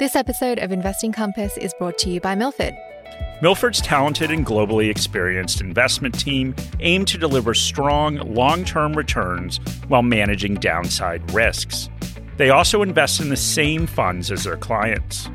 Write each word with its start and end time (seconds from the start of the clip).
This 0.00 0.16
episode 0.16 0.58
of 0.58 0.72
Investing 0.72 1.12
Compass 1.12 1.56
is 1.58 1.74
brought 1.74 1.98
to 1.98 2.08
you 2.08 2.22
by 2.22 2.34
Milford. 2.34 2.74
Milford's 3.42 3.82
talented 3.82 4.30
and 4.30 4.46
globally 4.46 4.88
experienced 4.88 5.60
investment 5.60 6.18
team 6.18 6.56
aim 6.80 7.04
to 7.04 7.18
deliver 7.18 7.52
strong, 7.52 8.16
long 8.16 8.64
term 8.64 8.94
returns 8.94 9.60
while 9.88 10.00
managing 10.00 10.54
downside 10.54 11.30
risks. 11.32 11.90
They 12.38 12.48
also 12.48 12.80
invest 12.80 13.20
in 13.20 13.28
the 13.28 13.36
same 13.36 13.86
funds 13.86 14.30
as 14.30 14.44
their 14.44 14.56
clients. 14.56 15.28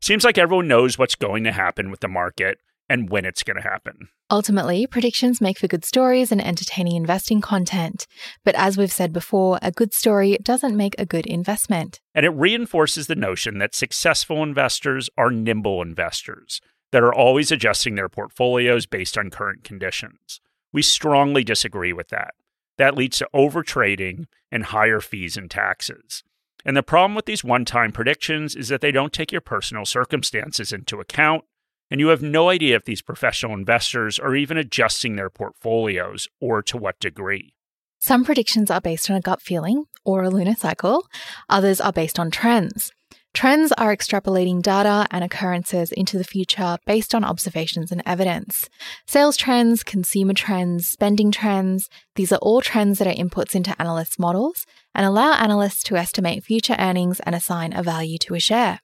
Seems 0.00 0.24
like 0.24 0.38
everyone 0.38 0.68
knows 0.68 0.98
what's 0.98 1.14
going 1.14 1.44
to 1.44 1.52
happen 1.52 1.90
with 1.90 2.00
the 2.00 2.08
market 2.08 2.58
and 2.88 3.08
when 3.08 3.24
it's 3.24 3.42
going 3.42 3.56
to 3.56 3.62
happen. 3.62 4.08
Ultimately, 4.30 4.86
predictions 4.86 5.40
make 5.40 5.58
for 5.58 5.66
good 5.66 5.84
stories 5.84 6.32
and 6.32 6.44
entertaining 6.44 6.96
investing 6.96 7.40
content. 7.40 8.06
But 8.44 8.54
as 8.54 8.76
we've 8.76 8.92
said 8.92 9.12
before, 9.12 9.58
a 9.62 9.70
good 9.70 9.94
story 9.94 10.38
doesn't 10.42 10.76
make 10.76 10.94
a 10.98 11.06
good 11.06 11.26
investment. 11.26 12.00
And 12.14 12.26
it 12.26 12.30
reinforces 12.30 13.06
the 13.06 13.14
notion 13.14 13.58
that 13.58 13.74
successful 13.74 14.42
investors 14.42 15.08
are 15.16 15.30
nimble 15.30 15.82
investors 15.82 16.60
that 16.90 17.02
are 17.02 17.14
always 17.14 17.50
adjusting 17.50 17.96
their 17.96 18.08
portfolios 18.08 18.86
based 18.86 19.18
on 19.18 19.30
current 19.30 19.64
conditions. 19.64 20.40
We 20.72 20.82
strongly 20.82 21.44
disagree 21.44 21.92
with 21.92 22.08
that. 22.08 22.34
That 22.78 22.96
leads 22.96 23.18
to 23.18 23.28
overtrading 23.34 24.26
and 24.50 24.64
higher 24.64 25.00
fees 25.00 25.36
and 25.36 25.50
taxes. 25.50 26.22
And 26.64 26.76
the 26.76 26.82
problem 26.82 27.14
with 27.14 27.26
these 27.26 27.44
one 27.44 27.64
time 27.64 27.92
predictions 27.92 28.56
is 28.56 28.68
that 28.68 28.80
they 28.80 28.90
don't 28.90 29.12
take 29.12 29.32
your 29.32 29.40
personal 29.40 29.84
circumstances 29.84 30.72
into 30.72 30.98
account, 30.98 31.44
and 31.90 32.00
you 32.00 32.08
have 32.08 32.22
no 32.22 32.48
idea 32.48 32.76
if 32.76 32.84
these 32.84 33.02
professional 33.02 33.52
investors 33.52 34.18
are 34.18 34.34
even 34.34 34.56
adjusting 34.56 35.16
their 35.16 35.30
portfolios 35.30 36.28
or 36.40 36.62
to 36.62 36.78
what 36.78 36.98
degree. 36.98 37.54
Some 37.98 38.24
predictions 38.24 38.70
are 38.70 38.80
based 38.80 39.10
on 39.10 39.16
a 39.16 39.20
gut 39.20 39.40
feeling 39.40 39.84
or 40.04 40.22
a 40.22 40.30
lunar 40.30 40.54
cycle, 40.54 41.06
others 41.48 41.80
are 41.80 41.92
based 41.92 42.18
on 42.18 42.30
trends. 42.30 42.92
Trends 43.34 43.72
are 43.72 43.94
extrapolating 43.94 44.62
data 44.62 45.08
and 45.10 45.24
occurrences 45.24 45.90
into 45.90 46.16
the 46.16 46.22
future 46.22 46.78
based 46.86 47.16
on 47.16 47.24
observations 47.24 47.90
and 47.90 48.00
evidence. 48.06 48.70
Sales 49.06 49.36
trends, 49.36 49.82
consumer 49.82 50.34
trends, 50.34 50.86
spending 50.86 51.32
trends, 51.32 51.88
these 52.14 52.30
are 52.30 52.38
all 52.38 52.60
trends 52.60 53.00
that 53.00 53.08
are 53.08 53.12
inputs 53.12 53.56
into 53.56 53.74
analysts' 53.80 54.20
models 54.20 54.64
and 54.94 55.04
allow 55.04 55.32
analysts 55.32 55.82
to 55.82 55.96
estimate 55.96 56.44
future 56.44 56.76
earnings 56.78 57.18
and 57.20 57.34
assign 57.34 57.72
a 57.72 57.82
value 57.82 58.18
to 58.18 58.34
a 58.34 58.40
share. 58.40 58.78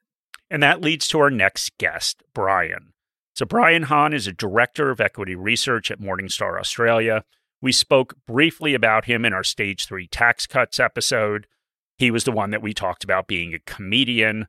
And 0.50 0.60
that 0.64 0.80
leads 0.80 1.06
to 1.08 1.20
our 1.20 1.30
next 1.30 1.78
guest, 1.78 2.24
Brian. 2.34 2.92
So, 3.36 3.46
Brian 3.46 3.84
Han 3.84 4.12
is 4.12 4.26
a 4.26 4.32
director 4.32 4.90
of 4.90 5.00
equity 5.00 5.36
research 5.36 5.92
at 5.92 6.00
Morningstar 6.00 6.58
Australia. 6.58 7.22
We 7.62 7.70
spoke 7.70 8.16
briefly 8.26 8.74
about 8.74 9.04
him 9.04 9.24
in 9.24 9.32
our 9.32 9.44
stage 9.44 9.86
three 9.86 10.08
tax 10.08 10.48
cuts 10.48 10.80
episode. 10.80 11.46
He 12.00 12.10
was 12.10 12.24
the 12.24 12.32
one 12.32 12.48
that 12.52 12.62
we 12.62 12.72
talked 12.72 13.04
about 13.04 13.26
being 13.26 13.52
a 13.52 13.58
comedian 13.58 14.46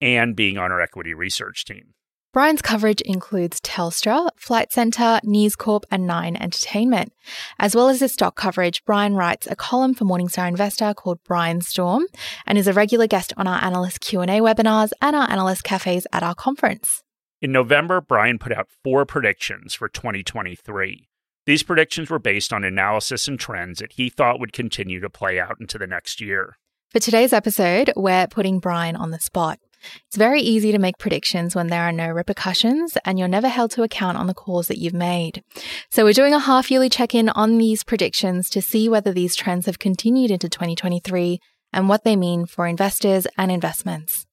and 0.00 0.34
being 0.34 0.56
on 0.56 0.72
our 0.72 0.80
equity 0.80 1.12
research 1.12 1.66
team. 1.66 1.92
Brian's 2.32 2.62
coverage 2.62 3.02
includes 3.02 3.60
Telstra, 3.60 4.30
Flight 4.38 4.72
Centre, 4.72 5.20
News 5.22 5.56
Corp, 5.56 5.84
and 5.90 6.06
Nine 6.06 6.36
Entertainment. 6.36 7.12
As 7.58 7.76
well 7.76 7.90
as 7.90 8.00
his 8.00 8.14
stock 8.14 8.34
coverage, 8.34 8.82
Brian 8.86 9.14
writes 9.14 9.46
a 9.46 9.54
column 9.54 9.92
for 9.92 10.06
Morningstar 10.06 10.48
Investor 10.48 10.94
called 10.94 11.18
Brian 11.22 11.60
Storm 11.60 12.06
and 12.46 12.56
is 12.56 12.66
a 12.66 12.72
regular 12.72 13.06
guest 13.06 13.34
on 13.36 13.46
our 13.46 13.62
analyst 13.62 14.00
Q&A 14.00 14.40
webinars 14.40 14.92
and 15.02 15.14
our 15.14 15.30
analyst 15.30 15.64
cafes 15.64 16.06
at 16.14 16.22
our 16.22 16.34
conference. 16.34 17.02
In 17.42 17.52
November, 17.52 18.00
Brian 18.00 18.38
put 18.38 18.52
out 18.52 18.68
four 18.82 19.04
predictions 19.04 19.74
for 19.74 19.90
2023. 19.90 21.10
These 21.44 21.62
predictions 21.62 22.08
were 22.08 22.18
based 22.18 22.54
on 22.54 22.64
analysis 22.64 23.28
and 23.28 23.38
trends 23.38 23.80
that 23.80 23.92
he 23.92 24.08
thought 24.08 24.40
would 24.40 24.54
continue 24.54 25.00
to 25.00 25.10
play 25.10 25.38
out 25.38 25.56
into 25.60 25.76
the 25.76 25.86
next 25.86 26.22
year. 26.22 26.56
For 26.96 27.00
today's 27.00 27.34
episode, 27.34 27.92
we're 27.94 28.26
putting 28.26 28.58
Brian 28.58 28.96
on 28.96 29.10
the 29.10 29.20
spot. 29.20 29.58
It's 30.06 30.16
very 30.16 30.40
easy 30.40 30.72
to 30.72 30.78
make 30.78 30.96
predictions 30.96 31.54
when 31.54 31.66
there 31.66 31.82
are 31.82 31.92
no 31.92 32.08
repercussions 32.08 32.96
and 33.04 33.18
you're 33.18 33.28
never 33.28 33.48
held 33.48 33.70
to 33.72 33.82
account 33.82 34.16
on 34.16 34.28
the 34.28 34.32
calls 34.32 34.68
that 34.68 34.78
you've 34.78 34.94
made. 34.94 35.44
So 35.90 36.04
we're 36.04 36.14
doing 36.14 36.32
a 36.32 36.38
half 36.38 36.70
yearly 36.70 36.88
check 36.88 37.14
in 37.14 37.28
on 37.28 37.58
these 37.58 37.84
predictions 37.84 38.48
to 38.48 38.62
see 38.62 38.88
whether 38.88 39.12
these 39.12 39.36
trends 39.36 39.66
have 39.66 39.78
continued 39.78 40.30
into 40.30 40.48
2023 40.48 41.38
and 41.70 41.86
what 41.90 42.04
they 42.04 42.16
mean 42.16 42.46
for 42.46 42.66
investors 42.66 43.26
and 43.36 43.52
investments. 43.52 44.24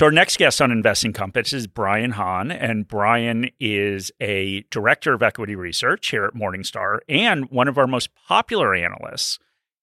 So, 0.00 0.06
our 0.06 0.12
next 0.12 0.38
guest 0.38 0.62
on 0.62 0.70
Investing 0.72 1.12
Compass 1.12 1.52
is 1.52 1.66
Brian 1.66 2.12
Han, 2.12 2.50
and 2.50 2.88
Brian 2.88 3.50
is 3.60 4.10
a 4.18 4.62
director 4.70 5.12
of 5.12 5.22
equity 5.22 5.54
research 5.54 6.08
here 6.08 6.24
at 6.24 6.32
Morningstar 6.32 7.00
and 7.06 7.50
one 7.50 7.68
of 7.68 7.76
our 7.76 7.86
most 7.86 8.08
popular 8.26 8.74
analysts. 8.74 9.38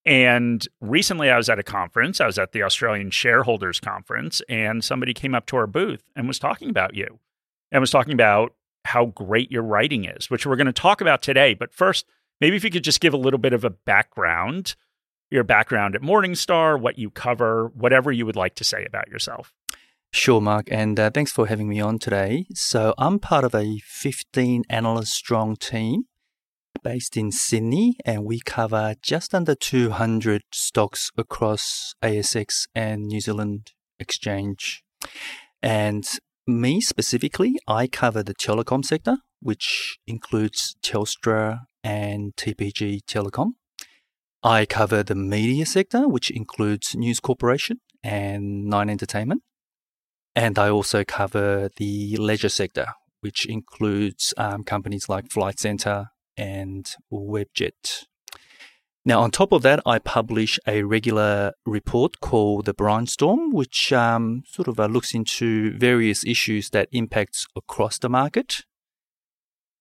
And 0.05 0.67
recently, 0.81 1.29
I 1.29 1.37
was 1.37 1.49
at 1.49 1.59
a 1.59 1.63
conference, 1.63 2.19
I 2.19 2.25
was 2.25 2.39
at 2.39 2.51
the 2.51 2.63
Australian 2.63 3.11
Shareholders 3.11 3.79
Conference, 3.79 4.41
and 4.49 4.83
somebody 4.83 5.13
came 5.13 5.35
up 5.35 5.45
to 5.45 5.55
our 5.55 5.67
booth 5.67 6.01
and 6.15 6.27
was 6.27 6.39
talking 6.39 6.71
about 6.71 6.95
you 6.95 7.19
and 7.71 7.79
was 7.79 7.91
talking 7.91 8.13
about 8.13 8.55
how 8.85 9.05
great 9.05 9.51
your 9.51 9.61
writing 9.61 10.05
is, 10.05 10.31
which 10.31 10.47
we're 10.47 10.55
going 10.55 10.65
to 10.65 10.73
talk 10.73 10.99
about 10.99 11.21
today. 11.21 11.53
But 11.53 11.75
first, 11.75 12.07
maybe 12.41 12.55
if 12.55 12.63
you 12.63 12.71
could 12.71 12.83
just 12.83 13.01
give 13.01 13.13
a 13.13 13.17
little 13.17 13.37
bit 13.37 13.53
of 13.53 13.63
a 13.63 13.69
background, 13.69 14.75
your 15.29 15.43
background 15.43 15.93
at 15.93 16.01
Morningstar, 16.01 16.81
what 16.81 16.97
you 16.97 17.11
cover, 17.11 17.67
whatever 17.75 18.11
you 18.11 18.25
would 18.25 18.35
like 18.35 18.55
to 18.55 18.63
say 18.63 18.83
about 18.83 19.09
yourself. 19.09 19.53
Sure, 20.11 20.41
Mark, 20.41 20.67
and 20.71 20.99
uh, 20.99 21.11
thanks 21.13 21.31
for 21.31 21.47
having 21.47 21.67
me 21.67 21.79
on 21.79 21.99
today. 21.99 22.47
So, 22.53 22.93
I'm 22.97 23.19
part 23.19 23.43
of 23.43 23.53
a 23.53 23.79
15 23.85 24.63
analyst 24.69 25.13
strong 25.13 25.55
team 25.55 26.05
based 26.83 27.17
in 27.17 27.31
Sydney, 27.31 27.97
and 28.05 28.23
we 28.23 28.39
cover 28.39 28.95
just 29.01 29.35
under 29.35 29.55
200 29.55 30.43
stocks 30.51 31.11
across 31.17 31.93
ASX 32.01 32.67
and 32.73 33.07
New 33.07 33.19
Zealand 33.19 33.73
Exchange. 33.99 34.83
And 35.61 36.07
me 36.45 36.81
specifically, 36.81 37.57
I 37.67 37.87
cover 37.87 38.23
the 38.23 38.35
telecom 38.35 38.85
sector, 38.85 39.17
which 39.41 39.99
includes 40.07 40.75
Telstra 40.81 41.61
and 41.83 42.35
TPG 42.35 43.01
Telecom. 43.03 43.51
I 44.43 44.65
cover 44.65 45.03
the 45.03 45.15
media 45.15 45.65
sector, 45.65 46.07
which 46.07 46.31
includes 46.31 46.95
News 46.95 47.19
Corporation 47.19 47.81
and 48.03 48.65
Nine 48.65 48.89
Entertainment. 48.89 49.41
And 50.37 50.59
I 50.59 50.69
also 50.69 51.03
cover 51.03 51.71
the 51.77 52.15
leisure 52.17 52.47
sector, 52.47 52.85
which 53.21 53.47
includes 53.47 54.35
um, 54.37 54.63
companies 54.63 55.09
like 55.09 55.31
Flight 55.31 55.59
Centre 55.59 56.11
and 56.37 56.87
Webjet. 57.11 58.03
Now, 59.03 59.21
on 59.21 59.31
top 59.31 59.51
of 59.51 59.63
that, 59.63 59.81
I 59.83 59.97
publish 59.97 60.59
a 60.67 60.83
regular 60.83 61.53
report 61.65 62.19
called 62.19 62.65
the 62.65 62.75
Brian 62.75 63.07
Storm, 63.07 63.51
which 63.51 63.91
um, 63.91 64.43
sort 64.45 64.67
of 64.67 64.79
uh, 64.79 64.85
looks 64.85 65.15
into 65.15 65.75
various 65.75 66.23
issues 66.23 66.69
that 66.69 66.87
impacts 66.91 67.47
across 67.55 67.97
the 67.97 68.07
market. 68.07 68.61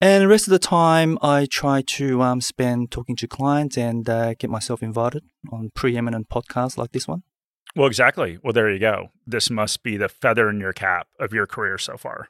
And 0.00 0.22
the 0.22 0.28
rest 0.28 0.46
of 0.46 0.52
the 0.52 0.58
time, 0.58 1.19
I 1.20 1.46
try 1.50 1.82
to 1.82 2.22
um, 2.22 2.40
spend 2.40 2.90
talking 2.90 3.16
to 3.16 3.28
clients 3.28 3.76
and 3.76 4.08
uh, 4.08 4.32
get 4.32 4.48
myself 4.48 4.82
invited 4.82 5.25
on 5.52 5.70
preeminent 5.75 6.30
podcasts 6.30 6.78
like 6.78 6.92
this 6.92 7.06
one. 7.06 7.25
Well, 7.74 7.86
exactly. 7.86 8.38
Well, 8.42 8.52
there 8.52 8.70
you 8.70 8.78
go. 8.78 9.10
This 9.26 9.50
must 9.50 9.82
be 9.82 9.96
the 9.96 10.08
feather 10.08 10.48
in 10.48 10.60
your 10.60 10.72
cap 10.72 11.08
of 11.18 11.32
your 11.32 11.46
career 11.46 11.78
so 11.78 11.96
far. 11.96 12.28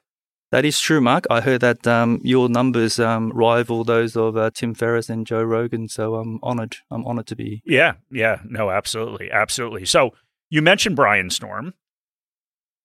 That 0.51 0.63
is 0.63 0.79
true, 0.79 1.01
Mark. 1.01 1.25
I 1.29 1.41
heard 1.41 1.61
that 1.61 1.85
um, 1.85 2.21
your 2.23 2.47
numbers 2.47 2.99
um, 2.99 3.31
rival 3.31 3.83
those 3.83 4.15
of 4.15 4.37
uh, 4.37 4.49
Tim 4.53 4.73
Ferriss 4.73 5.09
and 5.09 5.27
Joe 5.27 5.43
Rogan. 5.43 5.89
So 5.89 6.15
I'm 6.15 6.39
honored. 6.41 6.77
I'm 6.89 7.05
honored 7.05 7.27
to 7.27 7.35
be. 7.35 7.61
Yeah, 7.65 7.95
yeah, 8.09 8.39
no, 8.45 8.69
absolutely, 8.71 9.29
absolutely. 9.29 9.85
So 9.85 10.13
you 10.49 10.61
mentioned 10.61 10.95
Brian 10.95 11.29
Storm, 11.29 11.73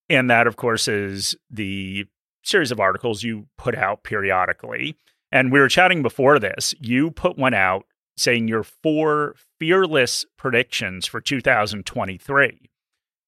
and 0.09 0.29
that, 0.29 0.45
of 0.45 0.57
course, 0.57 0.89
is 0.89 1.35
the 1.49 2.05
series 2.43 2.71
of 2.71 2.81
articles 2.81 3.23
you 3.23 3.47
put 3.57 3.75
out 3.75 4.03
periodically. 4.03 4.97
And 5.31 5.51
we 5.51 5.59
were 5.59 5.69
chatting 5.69 6.03
before 6.03 6.39
this. 6.39 6.75
You 6.79 7.11
put 7.11 7.37
one 7.37 7.53
out 7.53 7.85
saying 8.17 8.47
your 8.47 8.63
four 8.63 9.35
fearless 9.59 10.25
predictions 10.37 11.05
for 11.05 11.21
2023. 11.21 12.69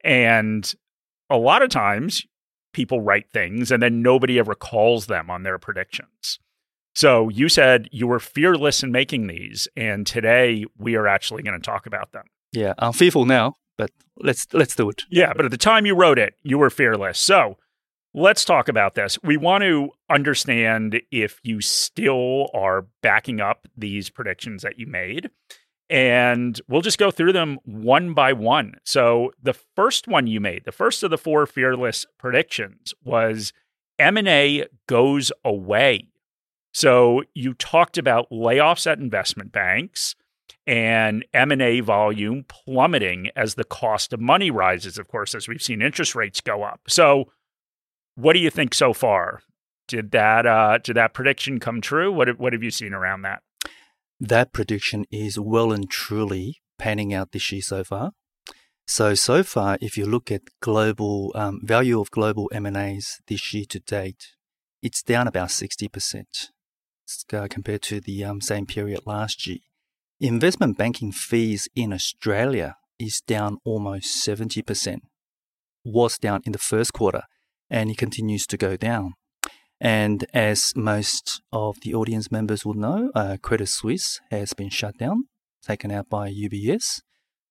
And 0.03 0.75
a 1.29 1.37
lot 1.37 1.61
of 1.61 1.69
times 1.69 2.25
people 2.73 3.01
write 3.01 3.31
things 3.31 3.71
and 3.71 3.81
then 3.81 4.01
nobody 4.01 4.37
ever 4.37 4.53
calls 4.53 5.07
them 5.07 5.29
on 5.29 5.43
their 5.43 5.57
predictions. 5.57 6.39
So 6.93 7.27
you 7.29 7.49
said 7.49 7.89
you 7.91 8.07
were 8.07 8.19
fearless 8.19 8.81
in 8.81 8.91
making 8.91 9.27
these, 9.27 9.67
and 9.75 10.07
today 10.07 10.65
we 10.77 10.95
are 10.95 11.07
actually 11.07 11.43
going 11.43 11.59
to 11.59 11.65
talk 11.65 11.85
about 11.85 12.13
them. 12.13 12.23
Yeah, 12.53 12.73
I'm 12.77 12.93
fearful 12.93 13.25
now, 13.25 13.57
but 13.77 13.91
let's 14.17 14.47
let's 14.53 14.77
do 14.77 14.89
it. 14.89 15.03
Yeah, 15.09 15.33
but 15.35 15.43
at 15.43 15.51
the 15.51 15.57
time 15.57 15.85
you 15.85 15.93
wrote 15.93 16.17
it, 16.17 16.35
you 16.41 16.57
were 16.57 16.69
fearless. 16.69 17.19
So 17.19 17.57
let's 18.15 18.45
talk 18.45 18.69
about 18.69 18.95
this. 18.95 19.21
We 19.23 19.35
want 19.35 19.63
to 19.63 19.89
understand 20.09 21.01
if 21.11 21.39
you 21.43 21.59
still 21.59 22.49
are 22.53 22.87
backing 23.03 23.41
up 23.41 23.67
these 23.77 24.09
predictions 24.09 24.63
that 24.63 24.79
you 24.79 24.87
made. 24.87 25.29
And 25.89 26.59
we'll 26.67 26.81
just 26.81 26.97
go 26.97 27.11
through 27.11 27.33
them 27.33 27.59
one 27.65 28.13
by 28.13 28.33
one. 28.33 28.75
So 28.85 29.33
the 29.43 29.53
first 29.53 30.07
one 30.07 30.25
you 30.25 30.39
made, 30.39 30.63
the 30.65 30.71
first 30.71 31.03
of 31.03 31.11
the 31.11 31.17
four 31.17 31.45
fearless 31.45 32.05
predictions 32.17 32.93
was 33.03 33.53
M&A 33.99 34.65
goes 34.87 35.31
away. 35.43 36.07
So 36.73 37.23
you 37.35 37.53
talked 37.53 37.97
about 37.97 38.31
layoffs 38.31 38.89
at 38.89 38.97
investment 38.97 39.51
banks 39.51 40.15
and 40.65 41.23
M&A 41.33 41.81
volume 41.81 42.45
plummeting 42.47 43.29
as 43.35 43.53
the 43.53 43.63
cost 43.63 44.13
of 44.13 44.19
money 44.19 44.49
rises 44.49 44.97
of 44.97 45.07
course 45.07 45.35
as 45.35 45.47
we've 45.47 45.61
seen 45.61 45.81
interest 45.81 46.15
rates 46.15 46.41
go 46.41 46.63
up. 46.63 46.81
So 46.87 47.29
what 48.15 48.33
do 48.33 48.39
you 48.39 48.49
think 48.49 48.73
so 48.73 48.93
far? 48.93 49.41
Did 49.87 50.11
that 50.11 50.45
uh, 50.45 50.79
did 50.79 50.95
that 50.95 51.13
prediction 51.13 51.59
come 51.59 51.81
true? 51.81 52.11
What 52.11 52.39
what 52.39 52.53
have 52.53 52.63
you 52.63 52.71
seen 52.71 52.93
around 52.93 53.21
that? 53.21 53.41
That 54.19 54.53
prediction 54.53 55.05
is 55.11 55.39
well 55.39 55.71
and 55.71 55.89
truly 55.89 56.61
panning 56.79 57.13
out 57.13 57.31
this 57.31 57.51
year 57.51 57.61
so 57.61 57.83
far. 57.83 58.11
So 58.87 59.13
so 59.13 59.43
far, 59.43 59.77
if 59.81 59.97
you 59.97 60.05
look 60.05 60.31
at 60.31 60.41
global 60.61 61.31
um, 61.35 61.59
value 61.63 61.99
of 61.99 62.09
global 62.11 62.49
M 62.53 62.65
and 62.65 62.77
A's 62.77 63.19
this 63.27 63.53
year 63.53 63.65
to 63.69 63.79
date, 63.79 64.33
it's 64.81 65.03
down 65.03 65.27
about 65.27 65.51
sixty 65.51 65.87
percent 65.87 66.49
uh, 67.33 67.47
compared 67.49 67.81
to 67.83 67.99
the 67.99 68.23
um, 68.23 68.41
same 68.41 68.65
period 68.65 69.01
last 69.05 69.45
year. 69.45 69.59
Investment 70.19 70.77
banking 70.77 71.11
fees 71.11 71.67
in 71.75 71.93
Australia 71.93 72.77
is 72.97 73.21
down 73.21 73.57
almost 73.65 74.25
70%, 74.25 74.99
was 75.83 76.17
down 76.17 76.41
in 76.45 76.53
the 76.53 76.57
first 76.57 76.93
quarter, 76.93 77.23
and 77.69 77.89
it 77.89 77.97
continues 77.97 78.45
to 78.47 78.57
go 78.57 78.77
down. 78.77 79.13
And 79.79 80.25
as 80.33 80.73
most 80.75 81.41
of 81.51 81.77
the 81.81 81.93
audience 81.93 82.31
members 82.31 82.65
will 82.65 82.75
know, 82.75 83.11
uh, 83.13 83.37
Credit 83.41 83.67
Suisse 83.67 84.21
has 84.31 84.53
been 84.53 84.69
shut 84.69 84.97
down, 84.97 85.25
taken 85.61 85.91
out 85.91 86.09
by 86.09 86.31
UBS. 86.31 87.01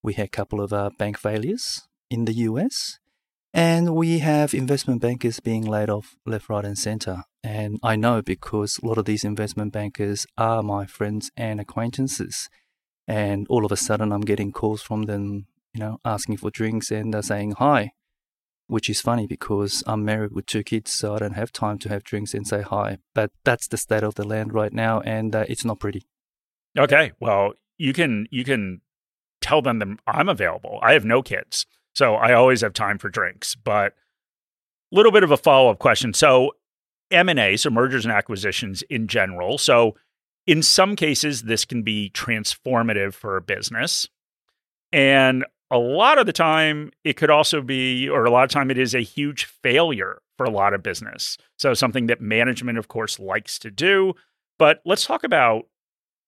We 0.03 0.15
had 0.15 0.27
a 0.27 0.31
couple 0.31 0.61
of 0.61 0.73
uh, 0.73 0.91
bank 0.99 1.19
failures 1.19 1.87
in 2.11 2.25
the 2.25 2.35
US. 2.49 2.99
And 3.53 3.95
we 3.95 4.19
have 4.19 4.53
investment 4.53 5.01
bankers 5.01 5.39
being 5.39 5.65
laid 5.65 5.89
off 5.89 6.17
left, 6.27 6.49
right, 6.49 6.65
and 6.65 6.77
center. 6.77 7.23
And 7.45 7.79
I 7.85 7.95
know 7.95 8.21
because 8.21 8.81
a 8.83 8.87
lot 8.87 8.99
of 8.99 9.05
these 9.05 9.23
investment 9.23 9.73
bankers 9.73 10.27
are 10.37 10.63
my 10.63 10.87
friends 10.87 11.31
and 11.37 11.61
acquaintances. 11.61 12.49
And 13.07 13.47
all 13.49 13.65
of 13.65 13.71
a 13.71 13.77
sudden, 13.77 14.11
I'm 14.11 14.23
getting 14.23 14.51
calls 14.51 14.83
from 14.83 15.03
them, 15.03 15.47
you 15.73 15.79
know, 15.79 15.99
asking 16.05 16.39
for 16.39 16.51
drinks 16.51 16.91
and 16.91 17.15
they're 17.15 17.23
saying 17.23 17.53
hi, 17.59 17.93
which 18.67 18.89
is 18.89 19.01
funny 19.01 19.27
because 19.27 19.83
I'm 19.87 20.05
married 20.05 20.33
with 20.33 20.47
two 20.47 20.63
kids, 20.63 20.93
so 20.93 21.15
I 21.15 21.19
don't 21.19 21.35
have 21.35 21.53
time 21.53 21.79
to 21.79 21.89
have 21.89 22.05
drinks 22.05 22.35
and 22.35 22.47
say 22.47 22.63
hi. 22.63 22.99
But 23.15 23.31
that's 23.45 23.69
the 23.69 23.77
state 23.77 24.03
of 24.03 24.15
the 24.15 24.27
land 24.27 24.55
right 24.55 24.73
now, 24.73 25.01
and 25.01 25.35
uh, 25.35 25.45
it's 25.49 25.65
not 25.65 25.81
pretty. 25.81 26.07
Okay, 26.79 27.13
well, 27.21 27.53
you 27.79 27.93
can 27.93 28.27
you 28.31 28.45
can 28.45 28.81
tell 29.41 29.63
them 29.63 29.79
that 29.79 29.89
I'm 30.07 30.29
available. 30.29 30.79
I 30.83 30.95
have 30.95 31.05
no 31.05 31.23
kids. 31.23 31.67
So 31.95 32.15
I 32.15 32.33
always 32.33 32.63
have 32.63 32.73
time 32.73 32.99
for 32.99 33.09
drinks. 33.09 33.55
But 33.55 33.93
a 34.93 34.97
little 34.97 35.13
bit 35.13 35.23
of 35.23 35.31
a 35.31 35.37
follow 35.37 35.71
up 35.71 35.79
question. 35.79 36.13
So 36.15 36.53
M&A, 37.11 37.57
so 37.57 37.71
mergers 37.71 38.05
and 38.05 38.13
acquisitions 38.13 38.83
in 38.83 39.07
general. 39.07 39.59
So 39.59 39.95
in 40.47 40.63
some 40.63 40.97
cases, 40.97 41.43
this 41.43 41.65
can 41.65 41.83
be 41.83 42.11
transformative 42.13 43.15
for 43.15 43.37
a 43.37 43.43
business. 43.43 44.09
And 44.93 45.45
a 45.75 45.79
lot 45.79 46.19
of 46.19 46.27
the 46.27 46.33
time, 46.33 46.93
it 47.03 47.17
could 47.17 47.31
also 47.31 47.61
be, 47.61 48.09
or 48.09 48.25
a 48.25 48.31
lot 48.31 48.45
of 48.45 48.51
time, 48.51 48.71
it 48.71 48.79
is 48.79 48.95
a 48.95 49.01
huge 49.01 49.45
failure 49.45 50.23
for 50.37 50.45
a 50.45 50.51
lot 50.51 50.73
of 50.73 50.85
business. 50.85 51.37
So 51.59 51.75
something 51.75 52.07
that 52.07 52.21
management, 52.21 52.79
of 52.79 52.87
course, 52.87 53.19
likes 53.19 53.59
to 53.59 53.73
do. 53.73 54.15
But 54.57 54.81
let's 54.85 55.05
talk 55.05 55.25
about 55.25 55.67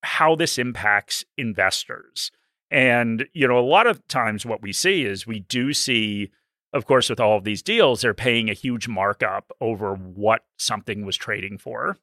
how 0.03 0.35
this 0.35 0.59
impacts 0.59 1.25
investors. 1.39 2.33
And, 2.73 3.27
you 3.35 3.47
know, 3.47 3.57
a 3.57 3.61
lot 3.61 3.87
of 3.87 4.07
times 4.09 4.45
what 4.45 4.63
we 4.63 4.73
see 4.73 5.05
is 5.05 5.29
we 5.29 5.41
do 5.41 5.73
see, 5.73 6.33
of 6.73 6.85
course, 6.85 7.09
with 7.09 7.21
all 7.21 7.39
of 7.39 7.45
these 7.45 7.63
deals, 7.63 8.01
they're 8.01 8.15
paying 8.15 8.51
a 8.51 8.53
huge 8.55 8.89
markup 8.89 9.53
over 9.61 9.95
what 9.95 10.45
something 10.59 11.07
was 11.07 11.17
trading 11.17 11.57
for. 11.57 11.99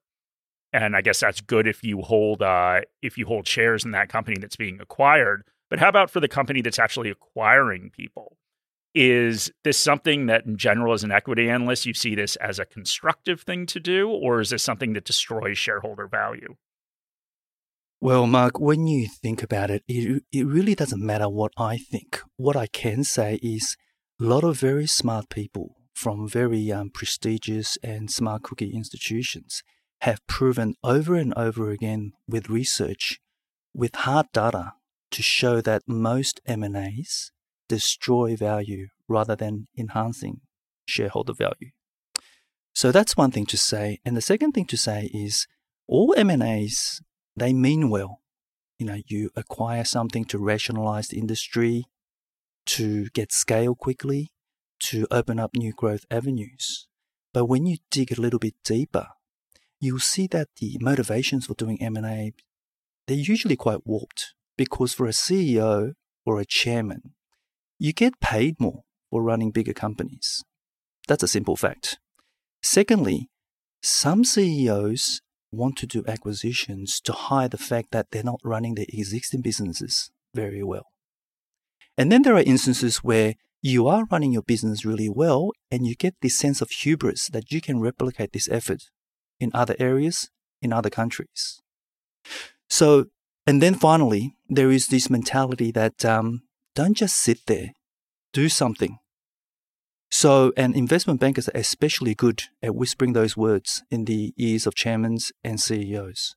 And 0.72 0.96
I 0.96 1.02
guess 1.02 1.20
that's 1.20 1.42
good 1.42 1.68
if 1.68 1.84
you 1.84 2.04
hold 2.04 2.42
uh, 2.42 2.82
if 3.02 3.18
you 3.18 3.26
hold 3.26 3.50
shares 3.50 3.84
in 3.84 3.92
that 3.92 4.08
company 4.08 4.38
that's 4.40 4.56
being 4.56 4.80
acquired. 4.80 5.44
But 5.74 5.80
how 5.80 5.90
about 5.90 6.12
for 6.12 6.20
the 6.20 6.28
company 6.28 6.62
that's 6.62 6.78
actually 6.78 7.10
acquiring 7.10 7.90
people? 7.90 8.38
Is 8.94 9.52
this 9.64 9.76
something 9.76 10.28
that, 10.28 10.46
in 10.46 10.56
general, 10.56 10.94
as 10.94 11.04
an 11.04 11.12
equity 11.12 11.50
analyst, 11.50 11.88
you 11.88 11.96
see 11.96 12.14
this 12.14 12.36
as 12.36 12.60
a 12.60 12.66
constructive 12.66 13.42
thing 13.42 13.66
to 13.66 13.80
do, 13.80 14.08
or 14.08 14.40
is 14.40 14.52
this 14.52 14.62
something 14.62 14.94
that 14.94 15.04
destroys 15.04 15.58
shareholder 15.58 16.08
value? 16.08 16.58
Well, 18.00 18.28
Mark, 18.28 18.60
when 18.60 18.86
you 18.86 19.08
think 19.08 19.42
about 19.42 19.72
it, 19.72 19.82
it, 19.88 20.22
it 20.32 20.46
really 20.46 20.76
doesn't 20.76 21.04
matter 21.04 21.28
what 21.28 21.54
I 21.58 21.78
think. 21.78 22.22
What 22.38 22.56
I 22.56 22.68
can 22.68 23.04
say 23.04 23.40
is 23.42 23.76
a 24.22 24.26
lot 24.26 24.44
of 24.44 24.60
very 24.60 24.86
smart 24.86 25.30
people 25.30 25.78
from 25.96 26.30
very 26.30 26.72
um, 26.72 26.92
prestigious 26.92 27.80
and 27.82 28.12
smart 28.12 28.44
cookie 28.44 28.76
institutions 28.76 29.64
have 30.02 30.22
proven 30.28 30.76
over 30.84 31.16
and 31.16 31.34
over 31.36 31.72
again 31.72 32.14
with 32.28 32.48
research, 32.48 33.20
with 33.74 33.96
hard 33.96 34.28
data, 34.34 34.74
to 35.14 35.22
show 35.22 35.62
that 35.62 35.84
most 35.88 36.42
M&As 36.46 37.32
destroy 37.70 38.36
value 38.36 38.88
rather 39.08 39.36
than 39.36 39.68
enhancing 39.78 40.42
shareholder 40.86 41.34
value. 41.34 41.72
So 42.74 42.92
that's 42.92 43.16
one 43.16 43.32
thing 43.32 43.46
to 43.48 43.58
say. 43.58 44.00
And 44.04 44.18
the 44.18 44.22
second 44.22 44.54
thing 44.54 44.66
to 44.66 44.78
say 44.78 45.12
is 45.14 45.48
all 45.88 46.14
M&As 46.18 47.00
they 47.36 47.54
mean 47.54 47.90
well. 47.90 48.22
You 48.80 48.88
know, 48.88 49.02
you 49.08 49.30
acquire 49.36 49.84
something 49.84 50.26
to 50.26 50.40
rationalize 50.40 51.08
the 51.08 51.20
industry, 51.20 51.86
to 52.66 53.10
get 53.10 53.32
scale 53.32 53.76
quickly, 53.76 54.32
to 54.86 55.08
open 55.12 55.40
up 55.40 55.56
new 55.56 55.74
growth 55.74 56.06
avenues. 56.10 56.88
But 57.34 57.46
when 57.46 57.66
you 57.68 57.78
dig 57.92 58.12
a 58.12 58.20
little 58.20 58.40
bit 58.40 58.56
deeper, 58.64 59.08
you'll 59.80 60.00
see 60.00 60.28
that 60.28 60.50
the 60.58 60.78
motivations 60.82 61.46
for 61.46 61.54
doing 61.54 61.82
M&A, 61.82 62.34
they're 63.08 63.18
usually 63.18 63.56
quite 63.56 63.86
warped 63.86 64.34
because 64.58 64.94
for 64.94 65.06
a 65.06 65.10
CEO 65.10 65.94
or 66.26 66.40
a 66.40 66.46
chairman, 66.46 67.14
you 67.80 67.94
get 67.94 68.20
paid 68.20 68.60
more 68.60 68.84
for 69.10 69.22
running 69.22 69.52
bigger 69.52 69.74
companies. 69.74 70.44
That's 71.08 71.24
a 71.24 71.28
simple 71.28 71.56
fact. 71.56 72.00
Secondly, 72.62 73.30
some 73.82 74.24
CEOs 74.24 75.22
want 75.52 75.78
to 75.78 75.88
do 75.88 76.04
acquisitions 76.08 77.00
to 77.02 77.14
hide 77.14 77.52
the 77.52 77.58
fact 77.58 77.92
that 77.92 78.08
they're 78.12 78.24
not 78.24 78.40
running 78.44 78.76
their 78.76 78.86
existing 78.90 79.42
businesses 79.42 80.12
very 80.34 80.64
well. 80.64 80.88
And 81.98 82.12
then 82.12 82.24
there 82.24 82.36
are 82.36 82.42
instances 82.42 82.98
where 82.98 83.36
you 83.62 83.88
are 83.88 84.06
running 84.12 84.34
your 84.34 84.42
business 84.42 84.84
really 84.84 85.10
well 85.10 85.52
and 85.70 85.86
you 85.86 85.96
get 85.96 86.16
this 86.22 86.36
sense 86.36 86.62
of 86.62 86.70
hubris 86.70 87.28
that 87.30 87.52
you 87.52 87.62
can 87.62 87.80
replicate 87.80 88.34
this 88.34 88.50
effort 88.50 88.90
in 89.40 89.52
other 89.54 89.76
areas, 89.80 90.30
in 90.62 90.74
other 90.74 90.90
countries. 90.90 91.62
So, 92.70 93.06
and 93.46 93.62
then 93.62 93.76
finally, 93.76 94.36
there 94.48 94.72
is 94.72 94.88
this 94.88 95.10
mentality 95.10 95.72
that 95.72 96.06
um, 96.06 96.44
don't 96.76 96.96
just 96.96 97.18
sit 97.18 97.46
there, 97.48 97.72
do 98.32 98.50
something. 98.50 99.00
So, 100.10 100.54
and 100.56 100.76
investment 100.76 101.20
bankers 101.20 101.50
are 101.50 101.58
especially 101.58 102.14
good 102.14 102.44
at 102.62 102.76
whispering 102.76 103.14
those 103.14 103.36
words 103.36 103.84
in 103.90 104.06
the 104.06 104.34
ears 104.38 104.68
of 104.68 104.76
chairmen 104.76 105.18
and 105.44 105.60
CEOs. 105.60 106.36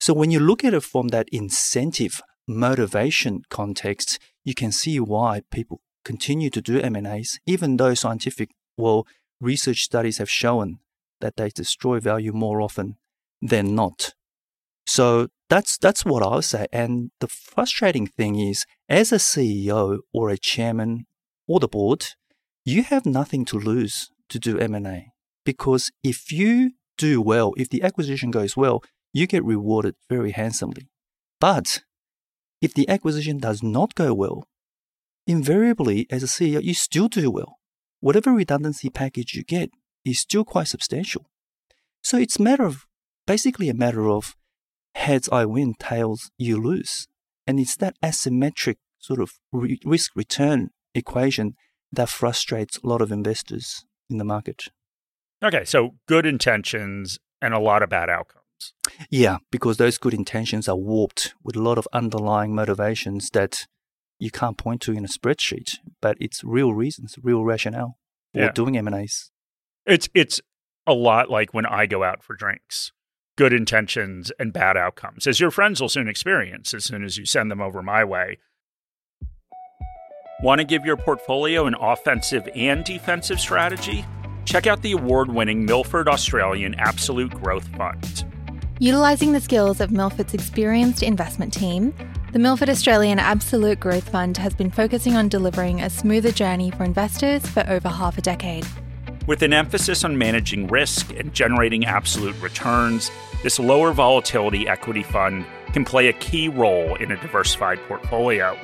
So, 0.00 0.14
when 0.14 0.30
you 0.30 0.40
look 0.40 0.64
at 0.64 0.74
it 0.74 0.82
from 0.82 1.08
that 1.08 1.28
incentive 1.30 2.22
motivation 2.48 3.42
context, 3.50 4.18
you 4.44 4.54
can 4.54 4.72
see 4.72 4.98
why 4.98 5.42
people 5.52 5.82
continue 6.04 6.48
to 6.48 6.62
do 6.62 6.80
M&As, 6.80 7.38
even 7.46 7.76
though 7.76 7.92
scientific, 7.92 8.48
well, 8.78 9.06
research 9.40 9.82
studies 9.82 10.16
have 10.16 10.30
shown 10.30 10.78
that 11.20 11.36
they 11.36 11.50
destroy 11.50 12.00
value 12.00 12.32
more 12.32 12.62
often 12.62 12.96
than 13.42 13.74
not. 13.74 14.14
So 14.88 15.28
that's 15.50 15.76
that's 15.76 16.06
what 16.06 16.22
I'll 16.22 16.40
say. 16.40 16.66
And 16.72 17.10
the 17.20 17.28
frustrating 17.28 18.06
thing 18.06 18.36
is, 18.36 18.64
as 18.88 19.12
a 19.12 19.16
CEO 19.16 19.98
or 20.14 20.30
a 20.30 20.38
chairman 20.38 21.06
or 21.46 21.60
the 21.60 21.68
board, 21.68 22.06
you 22.64 22.82
have 22.84 23.04
nothing 23.04 23.44
to 23.46 23.58
lose 23.58 24.08
to 24.30 24.38
do 24.38 24.58
M&A 24.58 25.12
because 25.44 25.90
if 26.02 26.32
you 26.32 26.72
do 26.96 27.20
well, 27.20 27.52
if 27.58 27.68
the 27.68 27.82
acquisition 27.82 28.30
goes 28.30 28.56
well, 28.56 28.82
you 29.12 29.26
get 29.26 29.44
rewarded 29.44 29.94
very 30.08 30.30
handsomely. 30.30 30.88
But 31.38 31.82
if 32.62 32.72
the 32.72 32.88
acquisition 32.88 33.36
does 33.36 33.62
not 33.62 33.94
go 33.94 34.14
well, 34.14 34.48
invariably 35.26 36.06
as 36.10 36.22
a 36.22 36.26
CEO, 36.26 36.62
you 36.62 36.72
still 36.72 37.08
do 37.08 37.30
well. 37.30 37.58
Whatever 38.00 38.32
redundancy 38.32 38.88
package 38.88 39.34
you 39.34 39.44
get 39.44 39.68
is 40.06 40.18
still 40.20 40.46
quite 40.46 40.68
substantial. 40.68 41.28
So 42.02 42.16
it's 42.16 42.40
matter 42.40 42.64
of 42.64 42.86
basically 43.26 43.68
a 43.68 43.74
matter 43.74 44.08
of 44.08 44.34
heads 44.98 45.28
I 45.30 45.44
win, 45.46 45.74
tails 45.78 46.30
you 46.38 46.60
lose. 46.60 47.06
And 47.46 47.58
it's 47.58 47.76
that 47.76 47.96
asymmetric 48.02 48.76
sort 48.98 49.20
of 49.20 49.30
re- 49.52 49.80
risk 49.84 50.12
return 50.14 50.70
equation 50.94 51.54
that 51.92 52.08
frustrates 52.08 52.78
a 52.78 52.86
lot 52.86 53.00
of 53.00 53.10
investors 53.12 53.84
in 54.10 54.18
the 54.18 54.24
market. 54.24 54.64
Okay, 55.42 55.64
so 55.64 55.94
good 56.06 56.26
intentions 56.26 57.18
and 57.40 57.54
a 57.54 57.58
lot 57.60 57.82
of 57.82 57.88
bad 57.88 58.10
outcomes. 58.10 58.42
Yeah, 59.08 59.38
because 59.52 59.76
those 59.76 59.98
good 59.98 60.12
intentions 60.14 60.68
are 60.68 60.76
warped 60.76 61.34
with 61.44 61.54
a 61.56 61.62
lot 61.62 61.78
of 61.78 61.86
underlying 61.92 62.54
motivations 62.54 63.30
that 63.30 63.66
you 64.18 64.30
can't 64.32 64.58
point 64.58 64.80
to 64.82 64.92
in 64.92 65.04
a 65.04 65.08
spreadsheet, 65.08 65.76
but 66.02 66.16
it's 66.20 66.42
real 66.42 66.74
reasons, 66.74 67.14
real 67.22 67.44
rationale 67.44 67.98
for 68.34 68.40
Yeah. 68.40 68.52
doing 68.52 68.76
M&As. 68.76 69.30
It's 69.86 70.08
it's 70.12 70.40
a 70.86 70.92
lot 70.92 71.30
like 71.30 71.54
when 71.54 71.66
I 71.66 71.86
go 71.86 72.02
out 72.02 72.22
for 72.24 72.34
drinks. 72.34 72.90
Good 73.38 73.52
intentions 73.52 74.32
and 74.40 74.52
bad 74.52 74.76
outcomes, 74.76 75.28
as 75.28 75.38
your 75.38 75.52
friends 75.52 75.80
will 75.80 75.88
soon 75.88 76.08
experience 76.08 76.74
as 76.74 76.84
soon 76.84 77.04
as 77.04 77.16
you 77.16 77.24
send 77.24 77.52
them 77.52 77.60
over 77.60 77.84
my 77.84 78.02
way. 78.02 78.38
Want 80.42 80.58
to 80.58 80.64
give 80.64 80.84
your 80.84 80.96
portfolio 80.96 81.66
an 81.66 81.76
offensive 81.80 82.48
and 82.56 82.82
defensive 82.82 83.38
strategy? 83.38 84.04
Check 84.44 84.66
out 84.66 84.82
the 84.82 84.90
award 84.90 85.30
winning 85.30 85.64
Milford 85.64 86.08
Australian 86.08 86.74
Absolute 86.80 87.30
Growth 87.30 87.68
Fund. 87.76 88.24
Utilising 88.80 89.30
the 89.30 89.40
skills 89.40 89.80
of 89.80 89.92
Milford's 89.92 90.34
experienced 90.34 91.04
investment 91.04 91.52
team, 91.52 91.94
the 92.32 92.40
Milford 92.40 92.68
Australian 92.68 93.20
Absolute 93.20 93.78
Growth 93.78 94.08
Fund 94.08 94.36
has 94.38 94.52
been 94.52 94.72
focusing 94.72 95.14
on 95.14 95.28
delivering 95.28 95.80
a 95.80 95.90
smoother 95.90 96.32
journey 96.32 96.72
for 96.72 96.82
investors 96.82 97.46
for 97.46 97.64
over 97.68 97.88
half 97.88 98.18
a 98.18 98.20
decade. 98.20 98.66
With 99.28 99.42
an 99.42 99.52
emphasis 99.52 100.04
on 100.04 100.16
managing 100.16 100.68
risk 100.68 101.14
and 101.14 101.34
generating 101.34 101.84
absolute 101.84 102.34
returns, 102.40 103.10
this 103.42 103.58
lower 103.58 103.92
volatility 103.92 104.68
equity 104.68 105.02
fund 105.02 105.44
can 105.72 105.84
play 105.84 106.08
a 106.08 106.12
key 106.14 106.48
role 106.48 106.94
in 106.96 107.12
a 107.12 107.20
diversified 107.20 107.78
portfolio. 107.88 108.56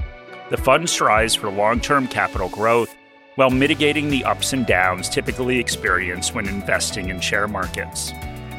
The 0.50 0.56
fund 0.56 0.88
strives 0.88 1.34
for 1.34 1.50
long 1.50 1.80
term 1.80 2.08
capital 2.08 2.48
growth 2.48 2.94
while 3.36 3.50
mitigating 3.50 4.10
the 4.10 4.24
ups 4.24 4.52
and 4.52 4.66
downs 4.66 5.08
typically 5.08 5.58
experienced 5.58 6.34
when 6.34 6.48
investing 6.48 7.08
in 7.08 7.20
share 7.20 7.48
markets. 7.48 8.12